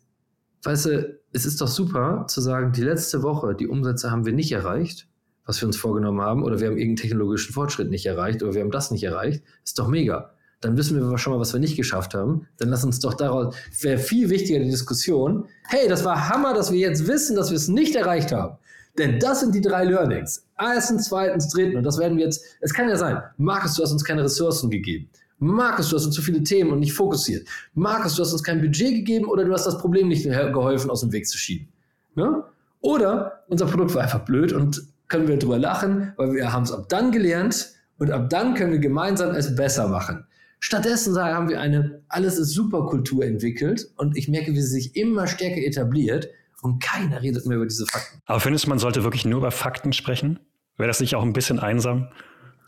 [0.63, 4.33] weißt du, es ist doch super zu sagen, die letzte Woche, die Umsätze haben wir
[4.33, 5.07] nicht erreicht,
[5.45, 8.61] was wir uns vorgenommen haben, oder wir haben irgendeinen technologischen Fortschritt nicht erreicht, oder wir
[8.61, 9.43] haben das nicht erreicht.
[9.63, 10.31] Ist doch mega.
[10.61, 12.47] dann wissen wir schon mal, was wir nicht geschafft haben.
[12.57, 16.71] Dann lass uns doch daraus, wäre viel wichtiger die Diskussion, hey, das war Hammer, dass
[16.71, 18.57] wir jetzt wissen, dass wir es nicht erreicht haben.
[18.97, 20.45] Denn das sind die drei Learnings.
[20.59, 21.77] Erstens, zweitens, dritten.
[21.77, 24.69] Und das werden wir jetzt, es kann ja sein, Markus, du hast uns keine Ressourcen
[24.69, 25.09] gegeben.
[25.39, 27.47] Markus, du hast uns zu viele Themen und nicht fokussiert.
[27.73, 31.01] Markus, du hast uns kein Budget gegeben oder du hast das Problem nicht geholfen, aus
[31.01, 31.69] dem Weg zu schieben.
[32.15, 32.43] Ne?
[32.81, 36.71] Oder unser Produkt war einfach blöd und können wir drüber lachen, weil wir haben es
[36.71, 40.25] ab dann gelernt und ab dann können wir gemeinsam es besser machen.
[40.59, 44.95] Stattdessen haben wir eine Alles ist super Kultur entwickelt und ich merke, wie sie sich
[44.95, 46.29] immer stärker etabliert
[46.61, 48.21] und keiner redet mehr über diese Fakten.
[48.25, 50.39] Aber findest du, man sollte wirklich nur über Fakten sprechen?
[50.77, 52.09] Wäre das nicht auch ein bisschen einsam?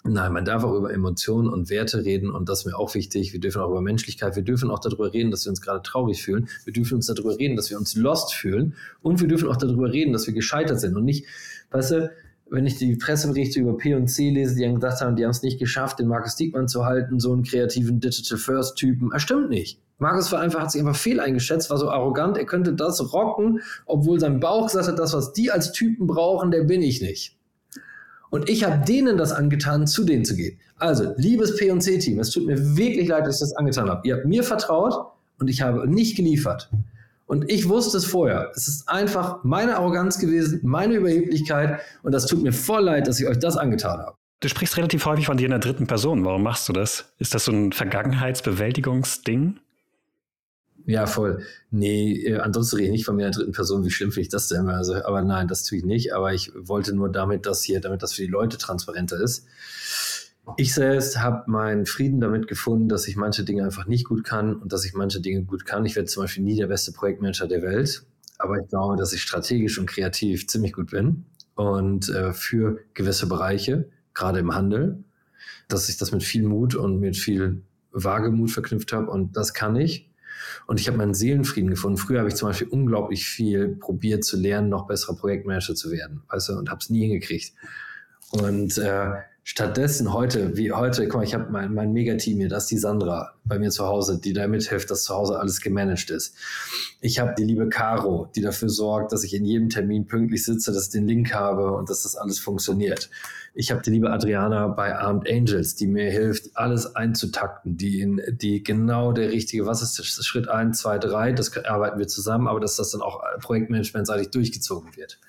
[0.03, 3.33] Nein, man darf auch über Emotionen und Werte reden und das ist mir auch wichtig.
[3.33, 6.23] Wir dürfen auch über Menschlichkeit, wir dürfen auch darüber reden, dass wir uns gerade traurig
[6.23, 6.49] fühlen.
[6.65, 9.91] Wir dürfen uns darüber reden, dass wir uns lost fühlen und wir dürfen auch darüber
[9.91, 11.27] reden, dass wir gescheitert sind und nicht,
[11.69, 12.11] weißt du,
[12.49, 15.31] wenn ich die Presseberichte über P und C lese, die haben gesagt haben, die haben
[15.31, 19.11] es nicht geschafft, den Markus Diekmann zu halten, so einen kreativen Digital First Typen.
[19.13, 19.79] Er stimmt nicht.
[19.99, 23.61] Markus war einfach, hat sich einfach fehl eingeschätzt, war so arrogant, er könnte das rocken,
[23.85, 27.37] obwohl sein Bauch gesagt hat, das, was die als Typen brauchen, der bin ich nicht.
[28.31, 30.57] Und ich habe denen das angetan, zu denen zu gehen.
[30.77, 34.07] Also, liebes P&C-Team, es tut mir wirklich leid, dass ich das angetan habe.
[34.07, 36.71] Ihr habt mir vertraut und ich habe nicht geliefert.
[37.27, 38.51] Und ich wusste es vorher.
[38.55, 43.19] Es ist einfach meine Arroganz gewesen, meine Überheblichkeit und das tut mir voll leid, dass
[43.19, 44.15] ich euch das angetan habe.
[44.41, 46.25] Du sprichst relativ häufig von dir in der dritten Person.
[46.25, 47.13] Warum machst du das?
[47.19, 49.59] Ist das so ein Vergangenheitsbewältigungsding?
[50.85, 51.43] Ja, voll.
[51.69, 53.85] Nee, äh, ansonsten rede ich nicht von mir in der dritten Person.
[53.85, 54.67] Wie schlimm finde ich das denn?
[54.69, 56.13] Also, aber nein, das tue ich nicht.
[56.13, 59.45] Aber ich wollte nur damit, dass hier, damit das für die Leute transparenter ist.
[60.57, 64.55] Ich selbst habe meinen Frieden damit gefunden, dass ich manche Dinge einfach nicht gut kann
[64.55, 65.85] und dass ich manche Dinge gut kann.
[65.85, 68.03] Ich werde zum Beispiel nie der beste Projektmanager der Welt,
[68.39, 73.27] aber ich glaube, dass ich strategisch und kreativ ziemlich gut bin und äh, für gewisse
[73.27, 75.03] Bereiche, gerade im Handel,
[75.67, 79.75] dass ich das mit viel Mut und mit viel Wagemut verknüpft habe und das kann
[79.75, 80.10] ich.
[80.67, 81.97] Und ich habe meinen Seelenfrieden gefunden.
[81.97, 86.23] Früher habe ich zum Beispiel unglaublich viel probiert zu lernen, noch besserer Projektmanager zu werden,
[86.29, 87.53] weißt du, und habe es nie hingekriegt.
[88.31, 89.11] Und äh,
[89.43, 92.77] Stattdessen heute, wie heute, guck mal, ich habe mein, mein Megateam hier, das ist die
[92.77, 96.35] Sandra bei mir zu Hause, die da mithilft, dass zu Hause alles gemanagt ist.
[97.01, 100.71] Ich habe die liebe Caro, die dafür sorgt, dass ich in jedem Termin pünktlich sitze,
[100.71, 103.09] dass ich den Link habe und dass das alles funktioniert.
[103.55, 108.21] Ich habe die liebe Adriana bei Armed Angels, die mir hilft, alles einzutakten, die, in,
[108.29, 112.47] die genau der richtige, was ist das, Schritt 1, 2, 3, das arbeiten wir zusammen,
[112.47, 115.19] aber dass das dann auch projektmanagementseitig durchgezogen wird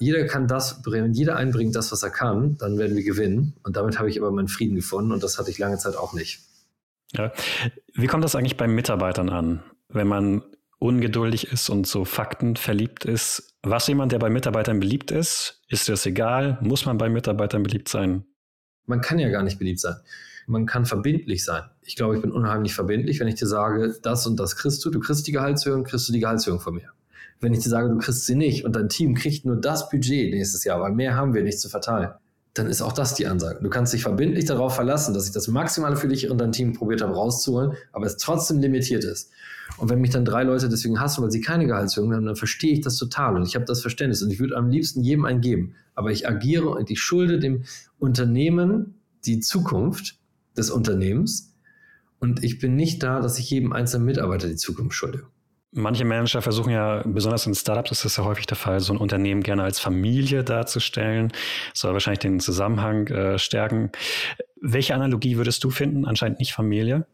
[0.00, 3.54] jeder kann das bringen, jeder einbringt das, was er kann, dann werden wir gewinnen.
[3.62, 6.14] Und damit habe ich aber meinen Frieden gefunden und das hatte ich lange Zeit auch
[6.14, 6.40] nicht.
[7.12, 7.32] Ja.
[7.94, 10.42] Wie kommt das eigentlich bei Mitarbeitern an, wenn man
[10.78, 13.54] ungeduldig ist und so Fakten verliebt ist?
[13.62, 16.58] Was jemand, der bei Mitarbeitern beliebt ist, ist das egal?
[16.62, 18.24] Muss man bei Mitarbeitern beliebt sein?
[18.86, 19.96] Man kann ja gar nicht beliebt sein.
[20.46, 21.64] Man kann verbindlich sein.
[21.82, 24.90] Ich glaube, ich bin unheimlich verbindlich, wenn ich dir sage, das und das kriegst du,
[24.90, 26.90] du kriegst die Gehaltserhöhung, kriegst du die Gehaltserhöhung von mir.
[27.40, 30.32] Wenn ich dir sage, du kriegst sie nicht und dein Team kriegt nur das Budget
[30.32, 32.10] nächstes Jahr, weil mehr haben wir nicht zu verteilen,
[32.54, 33.60] dann ist auch das die Ansage.
[33.62, 36.72] Du kannst dich verbindlich darauf verlassen, dass ich das Maximale für dich und dein Team
[36.72, 39.30] probiert habe rauszuholen, aber es trotzdem limitiert ist.
[39.78, 42.72] Und wenn mich dann drei Leute deswegen hassen, weil sie keine Gehaltserhöhung haben, dann verstehe
[42.72, 45.40] ich das total und ich habe das Verständnis und ich würde am liebsten jedem einen
[45.40, 45.74] geben.
[45.94, 47.62] Aber ich agiere und ich schulde dem
[47.98, 50.18] Unternehmen die Zukunft
[50.56, 51.54] des Unternehmens
[52.18, 55.22] und ich bin nicht da, dass ich jedem einzelnen Mitarbeiter die Zukunft schulde.
[55.72, 58.96] Manche Manager versuchen ja, besonders in Startups ist das ja häufig der Fall, so ein
[58.98, 61.32] Unternehmen gerne als Familie darzustellen.
[61.74, 63.92] soll wahrscheinlich den Zusammenhang äh, stärken.
[64.60, 66.06] Welche Analogie würdest du finden?
[66.06, 67.06] Anscheinend nicht Familie?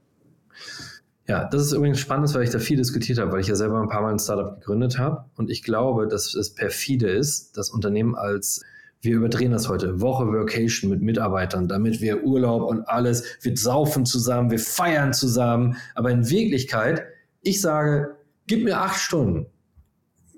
[1.29, 3.81] Ja, das ist übrigens spannend, weil ich da viel diskutiert habe, weil ich ja selber
[3.81, 5.25] ein paar Mal ein Startup gegründet habe.
[5.37, 8.63] Und ich glaube, dass es perfide ist, das Unternehmen als
[9.03, 10.01] wir überdrehen das heute.
[10.01, 15.77] Woche Workation mit Mitarbeitern, damit wir Urlaub und alles, wir saufen zusammen, wir feiern zusammen.
[15.95, 17.05] Aber in Wirklichkeit,
[17.43, 18.16] ich sage,
[18.47, 19.47] Gib mir acht Stunden.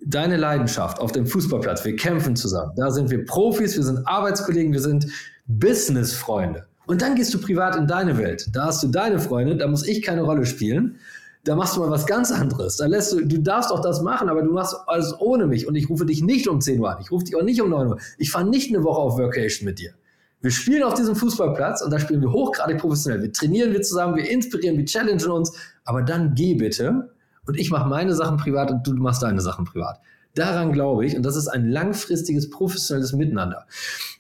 [0.05, 1.85] Deine Leidenschaft auf dem Fußballplatz.
[1.85, 2.73] Wir kämpfen zusammen.
[2.77, 5.07] Da sind wir Profis, wir sind Arbeitskollegen, wir sind
[5.47, 6.67] Businessfreunde.
[6.87, 8.49] Und dann gehst du privat in deine Welt.
[8.53, 10.97] Da hast du deine Freunde, da muss ich keine Rolle spielen.
[11.45, 12.77] Da machst du mal was ganz anderes.
[12.77, 15.67] Da lässt du, du darfst auch das machen, aber du machst alles ohne mich.
[15.69, 17.03] Und ich rufe dich nicht um 10 Uhr an.
[17.03, 17.99] Ich rufe dich auch nicht um 9 Uhr.
[18.17, 19.93] Ich fahre nicht eine Woche auf Workation mit dir.
[20.41, 23.23] Wir spielen auf diesem Fußballplatz und da spielen wir hochgradig professionell.
[23.23, 25.53] Wir trainieren wir zusammen, wir inspirieren, wir challengen uns.
[25.85, 27.11] Aber dann geh bitte
[27.49, 29.99] und ich mache meine Sachen privat und du machst deine Sachen privat.
[30.35, 33.67] Daran glaube ich, und das ist ein langfristiges, professionelles Miteinander.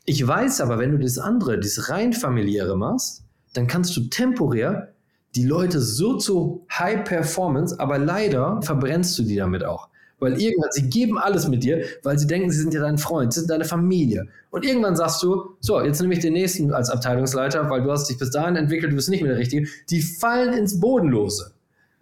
[0.07, 4.89] Ich weiß aber, wenn du das andere, das rein familiäre machst, dann kannst du temporär
[5.35, 9.89] die Leute so zu High Performance, aber leider verbrennst du die damit auch.
[10.21, 13.35] Weil irgendwann, sie geben alles mit dir, weil sie denken, sie sind ja dein Freund,
[13.35, 14.27] sie sind deine Familie.
[14.51, 18.09] Und irgendwann sagst du, so, jetzt nehme ich den nächsten als Abteilungsleiter, weil du hast
[18.09, 19.69] dich bis dahin entwickelt, du bist nicht mehr der Richtige.
[19.91, 21.53] Die fallen ins Bodenlose.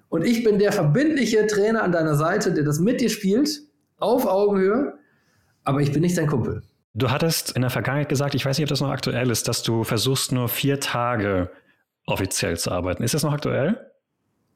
[0.09, 3.63] Und ich bin der verbindliche Trainer an deiner Seite, der das mit dir spielt,
[3.99, 4.95] auf Augenhöhe,
[5.65, 6.63] aber ich bin nicht dein Kumpel.
[6.95, 9.63] Du hattest in der Vergangenheit gesagt, ich weiß nicht, ob das noch aktuell ist, dass
[9.63, 11.51] du versuchst, nur vier Tage
[12.07, 13.03] offiziell zu arbeiten.
[13.03, 13.79] Ist das noch aktuell?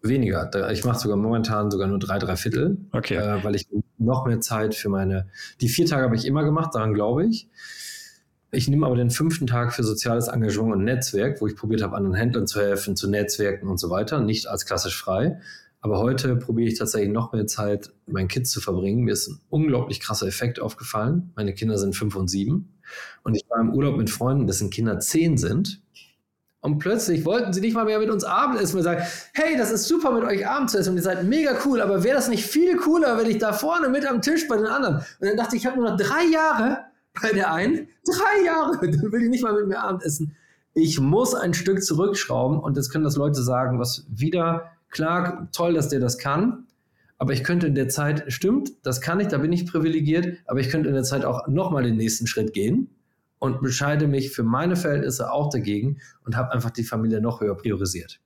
[0.03, 0.71] Weniger.
[0.71, 2.79] Ich mache sogar momentan sogar nur drei, drei Viertel.
[2.93, 3.17] Okay.
[3.17, 3.67] Äh, weil ich
[3.99, 5.29] noch mehr Zeit für meine.
[5.61, 7.49] Die vier Tage habe ich immer gemacht, daran glaube ich.
[8.53, 11.97] Ich nehme aber den fünften Tag für soziales Engagement und Netzwerk, wo ich probiert habe,
[11.97, 14.21] anderen Händlern zu helfen, zu Netzwerken und so weiter.
[14.21, 15.41] Nicht als klassisch frei.
[15.81, 19.05] Aber heute probiere ich tatsächlich noch mehr Zeit meinen Kids zu verbringen.
[19.05, 21.33] Mir ist ein unglaublich krasser Effekt aufgefallen.
[21.37, 22.75] Meine Kinder sind fünf und sieben.
[23.23, 25.81] Und ich war im Urlaub mit Freunden, dessen Kinder zehn sind.
[26.61, 29.89] Und plötzlich wollten sie nicht mal mehr mit uns Abendessen und sagen, hey, das ist
[29.89, 32.45] super mit euch Abend zu essen und ihr seid mega cool, aber wäre das nicht
[32.45, 34.97] viel cooler, wenn ich da vorne mit am Tisch bei den anderen?
[34.97, 36.90] Und dann dachte ich, ich habe nur noch drei Jahre
[37.23, 40.37] bei der einen, drei Jahre, dann will ich nicht mal mit mir Abendessen.
[40.75, 45.75] Ich muss ein Stück zurückschrauben und jetzt können das Leute sagen, was wieder, klar, toll,
[45.75, 46.67] dass der das kann,
[47.19, 50.61] aber ich könnte in der Zeit, stimmt, das kann ich, da bin ich privilegiert, aber
[50.61, 52.89] ich könnte in der Zeit auch nochmal den nächsten Schritt gehen
[53.39, 57.57] und bescheide mich für meine Verhältnisse auch dagegen und habe einfach die Familie noch höher
[57.57, 58.21] priorisiert.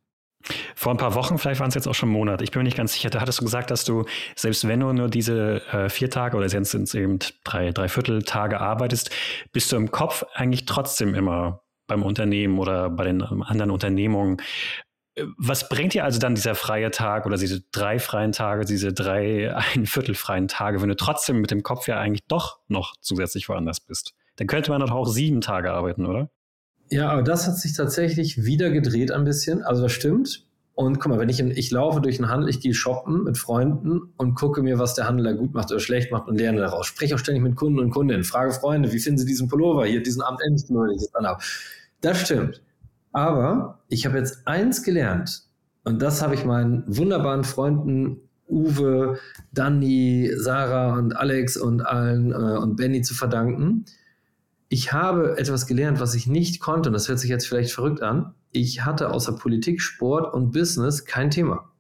[0.75, 2.77] Vor ein paar Wochen, vielleicht waren es jetzt auch schon Monate, ich bin mir nicht
[2.77, 4.05] ganz sicher, da hattest du gesagt, dass du,
[4.37, 7.89] selbst wenn du nur diese äh, vier Tage oder jetzt sind es eben drei, drei
[7.89, 9.11] Viertel Tage arbeitest,
[9.53, 14.39] bist du im Kopf eigentlich trotzdem immer beim Unternehmen oder bei den anderen Unternehmungen.
[15.39, 19.55] Was bringt dir also dann dieser freie Tag oder diese drei freien Tage, diese drei
[19.75, 23.49] ein Viertel freien Tage, wenn du trotzdem mit dem Kopf ja eigentlich doch noch zusätzlich
[23.49, 24.15] woanders bist?
[24.37, 26.31] Dann könnte man doch auch sieben Tage arbeiten, oder?
[26.95, 29.65] Ja, aber das hat sich tatsächlich wieder gedreht ein bisschen.
[29.65, 30.47] Also das stimmt.
[30.75, 34.13] Und guck mal, wenn ich, ich laufe durch den Handel, ich gehe shoppen mit Freunden
[34.17, 36.87] und gucke mir, was der Handel da gut macht oder schlecht macht und lerne daraus.
[36.87, 40.05] Spreche auch ständig mit Kunden und Kundinnen, frage Freunde, wie finden sie diesen Pullover hier,
[40.05, 41.43] diesen Abendendspullover, den ich jetzt anhabe.
[42.01, 42.63] Das stimmt.
[43.11, 45.43] Aber ich habe jetzt eins gelernt
[45.83, 49.19] und das habe ich meinen wunderbaren Freunden Uwe,
[49.51, 53.85] Danny, Sarah und Alex und allen äh, und Benny zu verdanken
[54.75, 58.03] ich habe etwas gelernt, was ich nicht konnte, und das hört sich jetzt vielleicht verrückt
[58.03, 58.35] an.
[58.51, 61.71] Ich hatte außer Politik, Sport und Business kein Thema.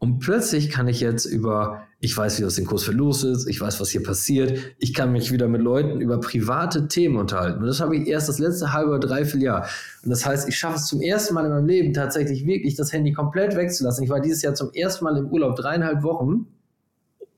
[0.00, 3.46] Und plötzlich kann ich jetzt über, ich weiß, wie aus dem Kurs für los ist,
[3.46, 7.60] ich weiß, was hier passiert, ich kann mich wieder mit Leuten über private Themen unterhalten.
[7.60, 9.68] Und das habe ich erst das letzte halbe oder dreiviertel Jahr.
[10.02, 12.92] Und das heißt, ich schaffe es zum ersten Mal in meinem Leben tatsächlich wirklich, das
[12.92, 14.02] Handy komplett wegzulassen.
[14.02, 16.48] Ich war dieses Jahr zum ersten Mal im Urlaub dreieinhalb Wochen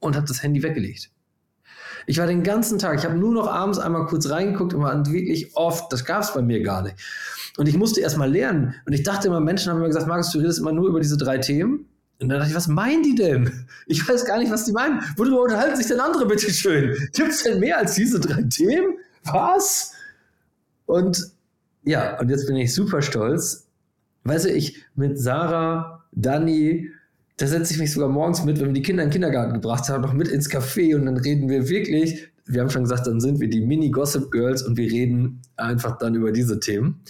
[0.01, 1.12] und habe das Handy weggelegt.
[2.07, 5.07] Ich war den ganzen Tag, ich habe nur noch abends einmal kurz reingeguckt und war
[5.07, 6.97] wirklich oft, das gab es bei mir gar nicht.
[7.57, 8.75] Und ich musste erst mal lernen.
[8.87, 11.17] Und ich dachte immer, Menschen haben immer gesagt, Markus, du redest immer nur über diese
[11.17, 11.87] drei Themen.
[12.21, 13.67] Und dann dachte ich, was meinen die denn?
[13.87, 15.01] Ich weiß gar nicht, was die meinen.
[15.17, 16.97] Worüber unterhalten sich denn andere, bitteschön?
[17.13, 18.97] Gibt es denn mehr als diese drei Themen?
[19.25, 19.93] Was?
[20.87, 21.33] Und
[21.85, 23.67] ja, und jetzt bin ich super stolz.
[24.25, 26.91] Weißt du, ich mit Sarah, Dani,
[27.43, 29.89] da setze ich mich sogar morgens mit, wenn wir die Kinder in den Kindergarten gebracht
[29.89, 33.21] haben, noch mit ins Café und dann reden wir wirklich, wir haben schon gesagt, dann
[33.21, 37.01] sind wir die Mini-Gossip-Girls und wir reden einfach dann über diese Themen.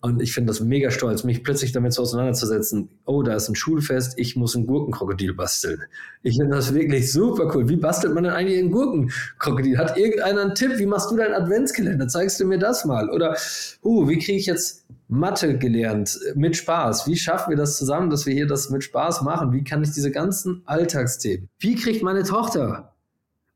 [0.00, 2.88] Und ich finde das mega stolz, mich plötzlich damit so auseinanderzusetzen.
[3.04, 5.82] Oh, da ist ein Schulfest, ich muss ein Gurkenkrokodil basteln.
[6.22, 7.68] Ich finde das wirklich super cool.
[7.68, 9.76] Wie bastelt man denn eigentlich ein Gurkenkrokodil?
[9.76, 10.78] Hat irgendeiner einen Tipp?
[10.78, 12.08] Wie machst du dein Adventskalender?
[12.08, 13.10] Zeigst du mir das mal?
[13.10, 13.36] Oder,
[13.84, 17.06] uh, wie kriege ich jetzt Mathe gelernt mit Spaß?
[17.06, 19.52] Wie schaffen wir das zusammen, dass wir hier das mit Spaß machen?
[19.52, 21.48] Wie kann ich diese ganzen Alltagsthemen?
[21.58, 22.94] Wie kriegt meine Tochter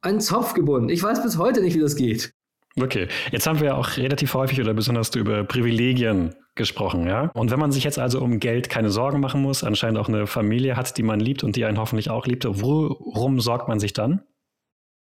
[0.01, 0.89] einen Zopf gebunden?
[0.89, 2.33] Ich weiß bis heute nicht, wie das geht.
[2.81, 7.31] Okay, jetzt haben wir ja auch relativ häufig oder besonders über Privilegien gesprochen, ja.
[7.35, 10.27] Und wenn man sich jetzt also um Geld keine Sorgen machen muss, anscheinend auch eine
[10.27, 13.93] Familie hat, die man liebt und die einen hoffentlich auch liebt, worum sorgt man sich
[13.93, 14.23] dann?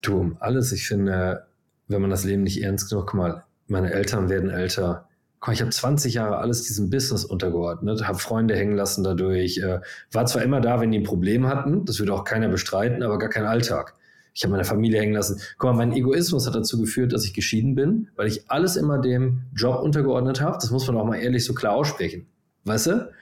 [0.01, 0.73] Du, um alles.
[0.73, 1.47] Ich finde,
[1.89, 5.08] wenn man das Leben nicht ernst genug, guck mal, meine Eltern werden älter.
[5.41, 9.81] Guck, ich habe 20 Jahre alles diesem Business untergeordnet, habe Freunde hängen lassen dadurch, äh,
[10.11, 13.19] war zwar immer da, wenn die ein Problem hatten, das würde auch keiner bestreiten, aber
[13.19, 13.95] gar kein Alltag
[14.39, 15.41] ich habe meine Familie hängen lassen.
[15.59, 18.99] Guck mal, mein Egoismus hat dazu geführt, dass ich geschieden bin, weil ich alles immer
[19.01, 20.59] dem Job untergeordnet habe.
[20.61, 22.29] Das muss man auch mal ehrlich so klar aussprechen.
[22.63, 23.13] Weißt du?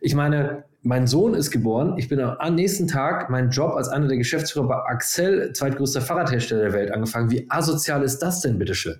[0.00, 1.98] Ich meine, mein Sohn ist geboren.
[1.98, 6.62] Ich bin am nächsten Tag meinen Job als einer der Geschäftsführer bei Axel, zweitgrößter Fahrradhersteller
[6.62, 7.30] der Welt, angefangen.
[7.30, 8.96] Wie asozial ist das denn, bitteschön?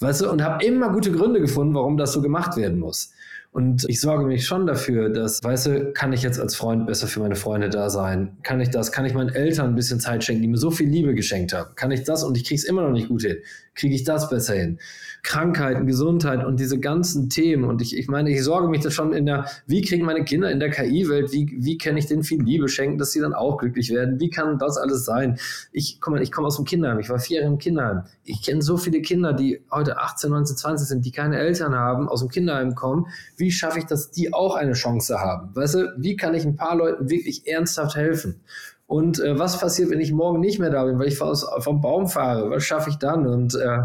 [0.00, 0.30] Weißt du?
[0.30, 3.12] Und habe immer gute Gründe gefunden, warum das so gemacht werden muss.
[3.54, 7.06] Und ich sorge mich schon dafür, dass, weißt du, kann ich jetzt als Freund besser
[7.06, 8.36] für meine Freunde da sein?
[8.42, 8.90] Kann ich das?
[8.90, 11.72] Kann ich meinen Eltern ein bisschen Zeit schenken, die mir so viel Liebe geschenkt haben?
[11.76, 13.36] Kann ich das und ich kriege es immer noch nicht gut hin?
[13.76, 14.80] Kriege ich das besser hin?
[15.22, 17.64] Krankheiten, Gesundheit und diese ganzen Themen.
[17.64, 20.50] Und ich, ich meine, ich sorge mich da schon in der, wie kriegen meine Kinder
[20.50, 23.56] in der KI-Welt, wie, wie kann ich denen viel Liebe schenken, dass sie dann auch
[23.56, 24.20] glücklich werden?
[24.20, 25.38] Wie kann das alles sein?
[25.72, 28.02] Ich, guck mal, ich komme aus dem Kinderheim, ich war vier Jahre im Kinderheim.
[28.24, 32.08] Ich kenne so viele Kinder, die heute 18, 19, 20 sind, die keine Eltern haben,
[32.08, 33.06] aus dem Kinderheim kommen.
[33.36, 35.54] Wie schaffe ich, dass die auch eine Chance haben?
[35.54, 38.40] Weißt du, wie kann ich ein paar Leuten wirklich ernsthaft helfen?
[38.86, 42.06] Und äh, was passiert, wenn ich morgen nicht mehr da bin, weil ich vom Baum
[42.08, 42.50] fahre?
[42.50, 43.26] Was schaffe ich dann?
[43.26, 43.78] Und äh,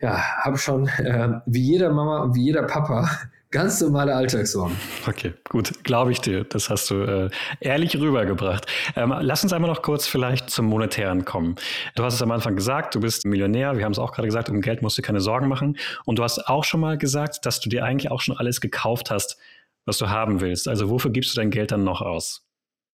[0.00, 3.08] ja, habe schon äh, wie jeder Mama und wie jeder Papa
[3.50, 4.76] ganz normale Alltagssorgen.
[5.06, 6.44] Okay, gut, glaube ich dir.
[6.44, 7.30] Das hast du äh,
[7.60, 8.66] ehrlich rübergebracht.
[8.96, 11.56] Ähm, lass uns einmal noch kurz vielleicht zum Monetären kommen.
[11.96, 13.76] Du hast es am Anfang gesagt, du bist Millionär.
[13.76, 15.76] Wir haben es auch gerade gesagt, um Geld musst du keine Sorgen machen.
[16.04, 19.10] Und du hast auch schon mal gesagt, dass du dir eigentlich auch schon alles gekauft
[19.10, 19.36] hast,
[19.84, 20.68] was du haben willst.
[20.68, 22.46] Also wofür gibst du dein Geld dann noch aus?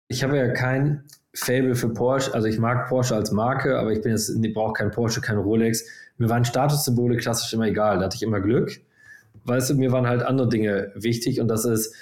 [0.08, 2.32] Ich habe ja kein Fable für Porsche.
[2.32, 5.38] Also ich mag Porsche als Marke, aber ich bin jetzt, ich brauche kein Porsche, kein
[5.38, 5.84] Rolex
[6.18, 8.80] mir waren Statussymbole klassisch immer egal, da hatte ich immer Glück.
[9.44, 11.94] Weißt du, mir waren halt andere Dinge wichtig und das ist,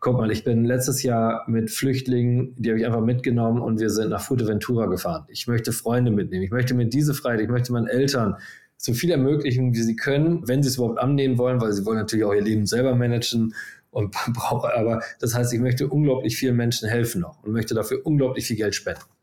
[0.00, 3.90] guck mal, ich bin letztes Jahr mit Flüchtlingen, die habe ich einfach mitgenommen und wir
[3.90, 5.24] sind nach Fuerteventura gefahren.
[5.28, 8.36] Ich möchte Freunde mitnehmen, ich möchte mir diese Freiheit, ich möchte meinen Eltern
[8.76, 11.98] so viel ermöglichen, wie sie können, wenn sie es überhaupt annehmen wollen, weil sie wollen
[11.98, 13.54] natürlich auch ihr Leben selber managen
[13.90, 18.00] und brauchen, aber das heißt, ich möchte unglaublich vielen Menschen helfen noch und möchte dafür
[18.04, 19.13] unglaublich viel Geld spenden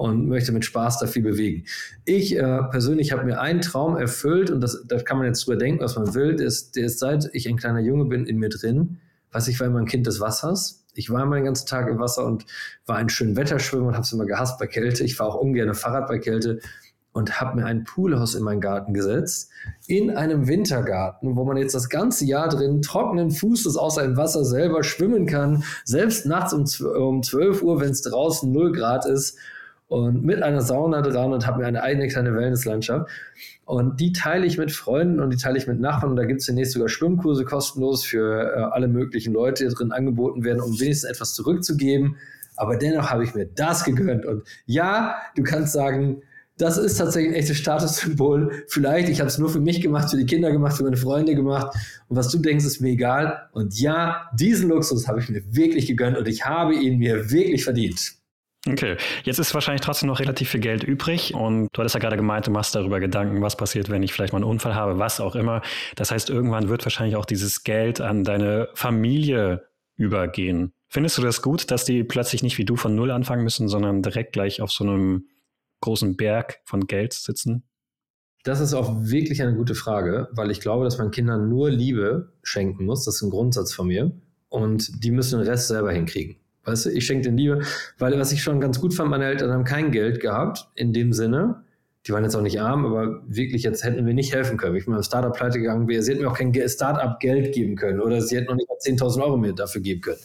[0.00, 1.66] und möchte mit Spaß da viel bewegen.
[2.06, 5.58] Ich äh, persönlich habe mir einen Traum erfüllt und das, da kann man jetzt drüber
[5.58, 6.36] denken, was man will.
[6.36, 8.96] Der ist, der ist seit ich ein kleiner Junge bin in mir drin.
[9.30, 10.86] Was ich war immer ein Kind des Wassers.
[10.94, 12.46] Ich war immer den ganzen Tag im Wasser und
[12.86, 15.04] war ein schön Wetterschwimmer und habe es immer gehasst bei Kälte.
[15.04, 16.60] Ich fahre auch ungern Fahrrad bei Kälte
[17.12, 19.50] und habe mir ein Poolhaus in meinen Garten gesetzt,
[19.86, 24.46] in einem Wintergarten, wo man jetzt das ganze Jahr drin trockenen Fußes aus einem Wasser
[24.46, 29.36] selber schwimmen kann, selbst nachts um 12 Uhr, wenn es draußen 0 Grad ist
[29.90, 33.10] und mit einer Sauna dran und habe mir eine eigene kleine Wellnesslandschaft.
[33.64, 36.12] Und die teile ich mit Freunden und die teile ich mit Nachbarn.
[36.12, 39.90] Und da gibt es demnächst sogar Schwimmkurse kostenlos für äh, alle möglichen Leute, die drin
[39.90, 42.16] angeboten werden, um wenigstens etwas zurückzugeben.
[42.54, 44.24] Aber dennoch habe ich mir das gegönnt.
[44.24, 46.22] Und ja, du kannst sagen,
[46.56, 48.64] das ist tatsächlich ein echtes Statussymbol.
[48.68, 51.34] Vielleicht, ich habe es nur für mich gemacht, für die Kinder gemacht, für meine Freunde
[51.34, 51.76] gemacht.
[52.08, 53.48] Und was du denkst, ist mir egal.
[53.52, 57.64] Und ja, diesen Luxus habe ich mir wirklich gegönnt und ich habe ihn mir wirklich
[57.64, 58.19] verdient.
[58.66, 62.16] Okay, jetzt ist wahrscheinlich trotzdem noch relativ viel Geld übrig und du hattest ja gerade
[62.16, 65.18] gemeint, du machst darüber Gedanken, was passiert, wenn ich vielleicht mal einen Unfall habe, was
[65.18, 65.62] auch immer.
[65.96, 70.74] Das heißt, irgendwann wird wahrscheinlich auch dieses Geld an deine Familie übergehen.
[70.88, 74.02] Findest du das gut, dass die plötzlich nicht wie du von Null anfangen müssen, sondern
[74.02, 75.24] direkt gleich auf so einem
[75.80, 77.64] großen Berg von Geld sitzen?
[78.44, 82.32] Das ist auch wirklich eine gute Frage, weil ich glaube, dass man Kindern nur Liebe
[82.42, 83.04] schenken muss.
[83.04, 84.12] Das ist ein Grundsatz von mir.
[84.48, 86.36] Und die müssen den Rest selber hinkriegen.
[86.64, 87.62] Weißt du, ich schenke den Liebe,
[87.98, 91.12] weil was ich schon ganz gut fand, meine Eltern haben kein Geld gehabt in dem
[91.12, 91.64] Sinne.
[92.06, 94.76] Die waren jetzt auch nicht arm, aber wirklich, jetzt hätten wir nicht helfen können.
[94.76, 97.76] Ich bin beim Startup pleite gegangen wäre, sie hätten mir auch kein Startup Geld geben
[97.76, 100.20] können oder sie hätten noch nicht mal 10.000 Euro mir dafür geben können.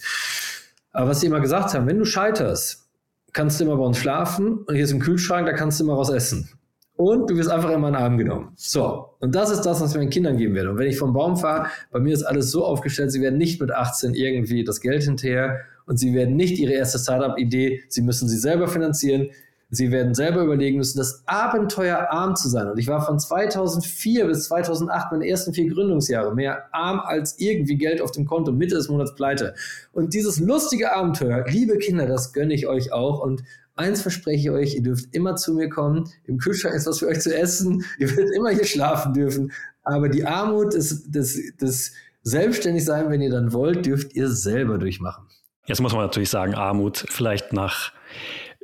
[0.91, 2.87] Aber was sie immer gesagt haben, wenn du scheiterst,
[3.33, 5.97] kannst du immer bei uns schlafen und hier ist ein Kühlschrank, da kannst du immer
[5.97, 6.49] was essen.
[6.95, 8.53] Und du wirst einfach in meinen Arm genommen.
[8.55, 10.69] So, und das ist das, was ich meinen Kindern geben werde.
[10.69, 13.59] Und wenn ich vom Baum fahre, bei mir ist alles so aufgestellt, sie werden nicht
[13.59, 18.27] mit 18 irgendwie das Geld hinterher und sie werden nicht ihre erste Startup-Idee, sie müssen
[18.27, 19.29] sie selber finanzieren.
[19.71, 22.69] Sie werden selber überlegen müssen, das Abenteuer arm zu sein.
[22.69, 27.75] Und ich war von 2004 bis 2008, meine ersten vier Gründungsjahre, mehr arm als irgendwie
[27.75, 29.55] Geld auf dem Konto, Mitte des Monats pleite.
[29.91, 33.21] Und dieses lustige Abenteuer, liebe Kinder, das gönne ich euch auch.
[33.21, 33.43] Und
[33.75, 36.09] eins verspreche ich euch, ihr dürft immer zu mir kommen.
[36.25, 37.83] Im Kühlschrank ist was für euch zu essen.
[37.99, 39.51] Ihr werdet immer hier schlafen dürfen.
[39.83, 45.25] Aber die Armut des, des, des Selbstständigsein, wenn ihr dann wollt, dürft ihr selber durchmachen.
[45.65, 47.91] Jetzt muss man natürlich sagen, Armut vielleicht nach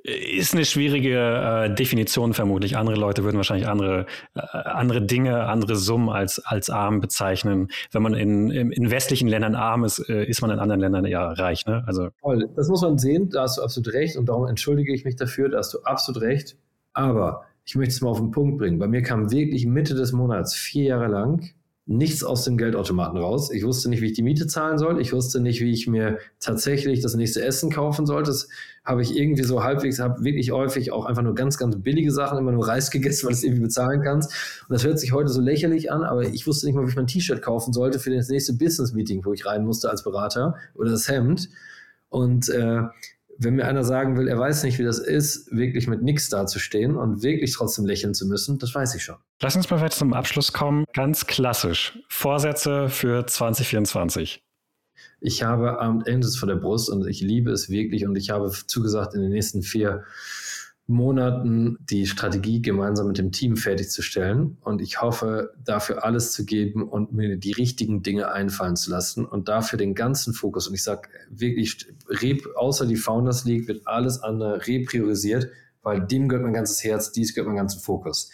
[0.04, 2.76] ist eine schwierige äh, Definition vermutlich.
[2.76, 7.68] Andere Leute würden wahrscheinlich andere, äh, andere Dinge, andere Summen als, als arm bezeichnen.
[7.92, 11.22] Wenn man in, in, westlichen Ländern arm ist, äh, ist man in anderen Ländern eher
[11.38, 11.66] reich.
[11.68, 11.84] Ne?
[11.86, 15.06] Also Toll, das muss man sehen, da hast du absolut recht und darum entschuldige ich
[15.06, 16.58] mich dafür, da hast du absolut recht.
[16.94, 18.80] Aber ich möchte es mal auf den Punkt bringen.
[18.80, 21.52] Bei mir kam wirklich Mitte des Monats, vier Jahre lang,
[21.88, 23.52] nichts aus dem Geldautomaten raus.
[23.52, 25.02] Ich wusste nicht, wie ich die Miete zahlen soll.
[25.02, 28.30] Ich wusste nicht, wie ich mir tatsächlich das nächste Essen kaufen sollte.
[28.30, 28.48] Das
[28.86, 32.38] habe ich irgendwie so halbwegs, habe wirklich häufig auch einfach nur ganz, ganz billige Sachen,
[32.38, 34.32] immer nur Reis gegessen, weil du es irgendwie bezahlen kannst.
[34.68, 36.96] Und das hört sich heute so lächerlich an, aber ich wusste nicht mal, wie ich
[36.96, 40.92] mein T-Shirt kaufen sollte für das nächste Business-Meeting, wo ich rein musste als Berater oder
[40.92, 41.50] das Hemd.
[42.10, 42.84] Und äh,
[43.38, 46.96] wenn mir einer sagen will, er weiß nicht, wie das ist, wirklich mit nichts dazustehen
[46.96, 49.16] und wirklich trotzdem lächeln zu müssen, das weiß ich schon.
[49.42, 50.86] Lass uns mal jetzt zum Abschluss kommen.
[50.94, 52.00] Ganz klassisch.
[52.10, 54.44] Vorsätze für 2024.
[55.20, 58.52] Ich habe Armed Angels vor der Brust und ich liebe es wirklich und ich habe
[58.52, 60.04] zugesagt, in den nächsten vier
[60.88, 64.58] Monaten die Strategie gemeinsam mit dem Team fertigzustellen.
[64.62, 69.26] Und ich hoffe, dafür alles zu geben und mir die richtigen Dinge einfallen zu lassen
[69.26, 70.68] und dafür den ganzen Fokus.
[70.68, 71.88] Und ich sage wirklich,
[72.56, 75.50] außer die Founders League wird alles andere repriorisiert,
[75.82, 78.30] weil dem gehört mein ganzes Herz, dies gehört mein ganzer Fokus.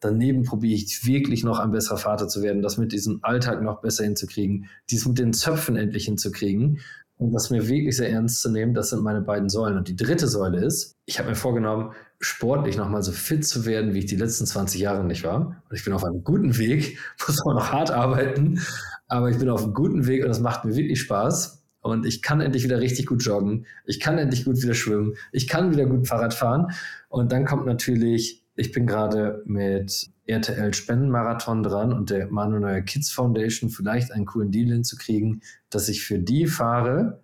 [0.00, 3.80] Daneben probiere ich wirklich noch ein besserer Vater zu werden, das mit diesem Alltag noch
[3.80, 6.80] besser hinzukriegen, dies mit den Zöpfen endlich hinzukriegen
[7.18, 9.76] und das mir wirklich sehr ernst zu nehmen, das sind meine beiden Säulen.
[9.76, 13.92] Und die dritte Säule ist, ich habe mir vorgenommen, sportlich nochmal so fit zu werden,
[13.92, 15.62] wie ich die letzten 20 Jahre nicht war.
[15.68, 18.60] Und ich bin auf einem guten Weg, muss auch noch hart arbeiten,
[19.08, 21.62] aber ich bin auf einem guten Weg und das macht mir wirklich Spaß.
[21.80, 23.66] Und ich kann endlich wieder richtig gut joggen.
[23.84, 25.14] Ich kann endlich gut wieder schwimmen.
[25.32, 26.72] Ich kann wieder gut Fahrrad fahren.
[27.08, 33.10] Und dann kommt natürlich, ich bin gerade mit RTL Spendenmarathon dran und der Manuel Kids
[33.10, 37.22] Foundation vielleicht einen coolen Deal hinzukriegen, dass ich für die fahre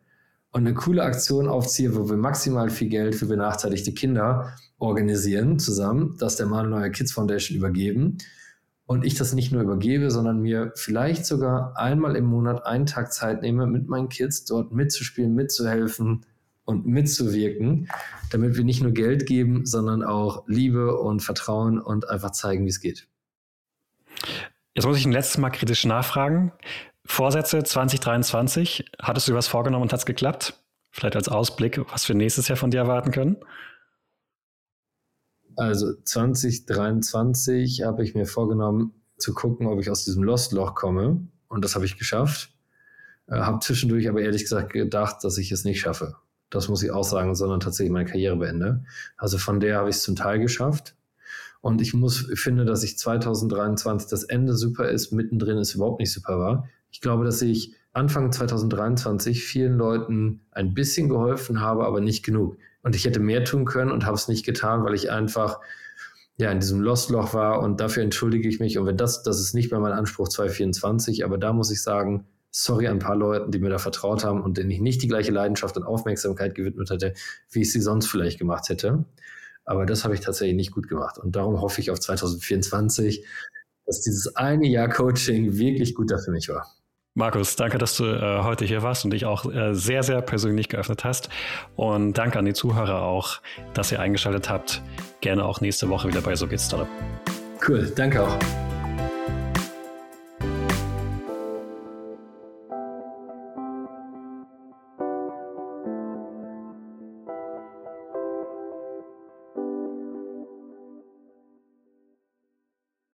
[0.53, 6.17] und eine coole Aktion aufziehe, wo wir maximal viel Geld für benachteiligte Kinder organisieren zusammen,
[6.21, 8.19] das der Manuel Kids Foundation übergeben.
[8.87, 13.13] Und ich das nicht nur übergebe, sondern mir vielleicht sogar einmal im Monat einen Tag
[13.13, 16.25] Zeit nehme, mit meinen Kids dort mitzuspielen, mitzuhelfen
[16.65, 17.89] und mitzuwirken,
[18.31, 22.71] damit wir nicht nur Geld geben, sondern auch Liebe und Vertrauen und einfach zeigen, wie
[22.71, 23.07] es geht.
[24.75, 26.53] Jetzt muss ich ein letztes Mal kritisch nachfragen.
[27.05, 30.59] Vorsätze 2023, hattest du was vorgenommen und hat es geklappt?
[30.91, 33.37] Vielleicht als Ausblick, was wir nächstes Jahr von dir erwarten können?
[35.57, 41.29] Also 2023 habe ich mir vorgenommen zu gucken, ob ich aus diesem Lost-Loch komme.
[41.49, 42.53] Und das habe ich geschafft.
[43.29, 46.17] Äh, habe zwischendurch aber ehrlich gesagt gedacht, dass ich es nicht schaffe.
[46.51, 48.85] Das muss ich auch sagen, sondern tatsächlich meine Karriere beende.
[49.17, 50.95] Also von der habe ich es zum Teil geschafft.
[51.61, 56.13] Und ich muss, finde, dass ich 2023 das Ende super ist, mittendrin ist überhaupt nicht
[56.13, 56.69] super war.
[56.91, 62.59] Ich glaube, dass ich Anfang 2023 vielen Leuten ein bisschen geholfen habe, aber nicht genug.
[62.83, 65.61] Und ich hätte mehr tun können und habe es nicht getan, weil ich einfach
[66.37, 68.79] ja in diesem Lostloch war und dafür entschuldige ich mich.
[68.79, 72.27] Und wenn das, das ist nicht mehr mein Anspruch 2024, aber da muss ich sagen,
[72.55, 75.09] sorry an ein paar Leuten, die mir da vertraut haben und denen ich nicht die
[75.09, 77.15] gleiche Leidenschaft und Aufmerksamkeit gewidmet hätte,
[77.51, 79.05] wie ich sie sonst vielleicht gemacht hätte.
[79.65, 81.19] Aber das habe ich tatsächlich nicht gut gemacht.
[81.19, 83.27] Und darum hoffe ich auf 2024,
[83.87, 86.67] dass dieses eine Jahr Coaching wirklich gut da für mich war.
[87.17, 90.69] Markus, danke, dass du äh, heute hier warst und dich auch äh, sehr, sehr persönlich
[90.69, 91.31] geöffnet hast.
[91.75, 93.41] Und danke an die Zuhörer auch,
[93.73, 94.81] dass ihr eingeschaltet habt.
[95.21, 96.89] Gerne auch nächste Woche wieder bei So geht's Startup.
[97.67, 98.39] Cool, danke auch.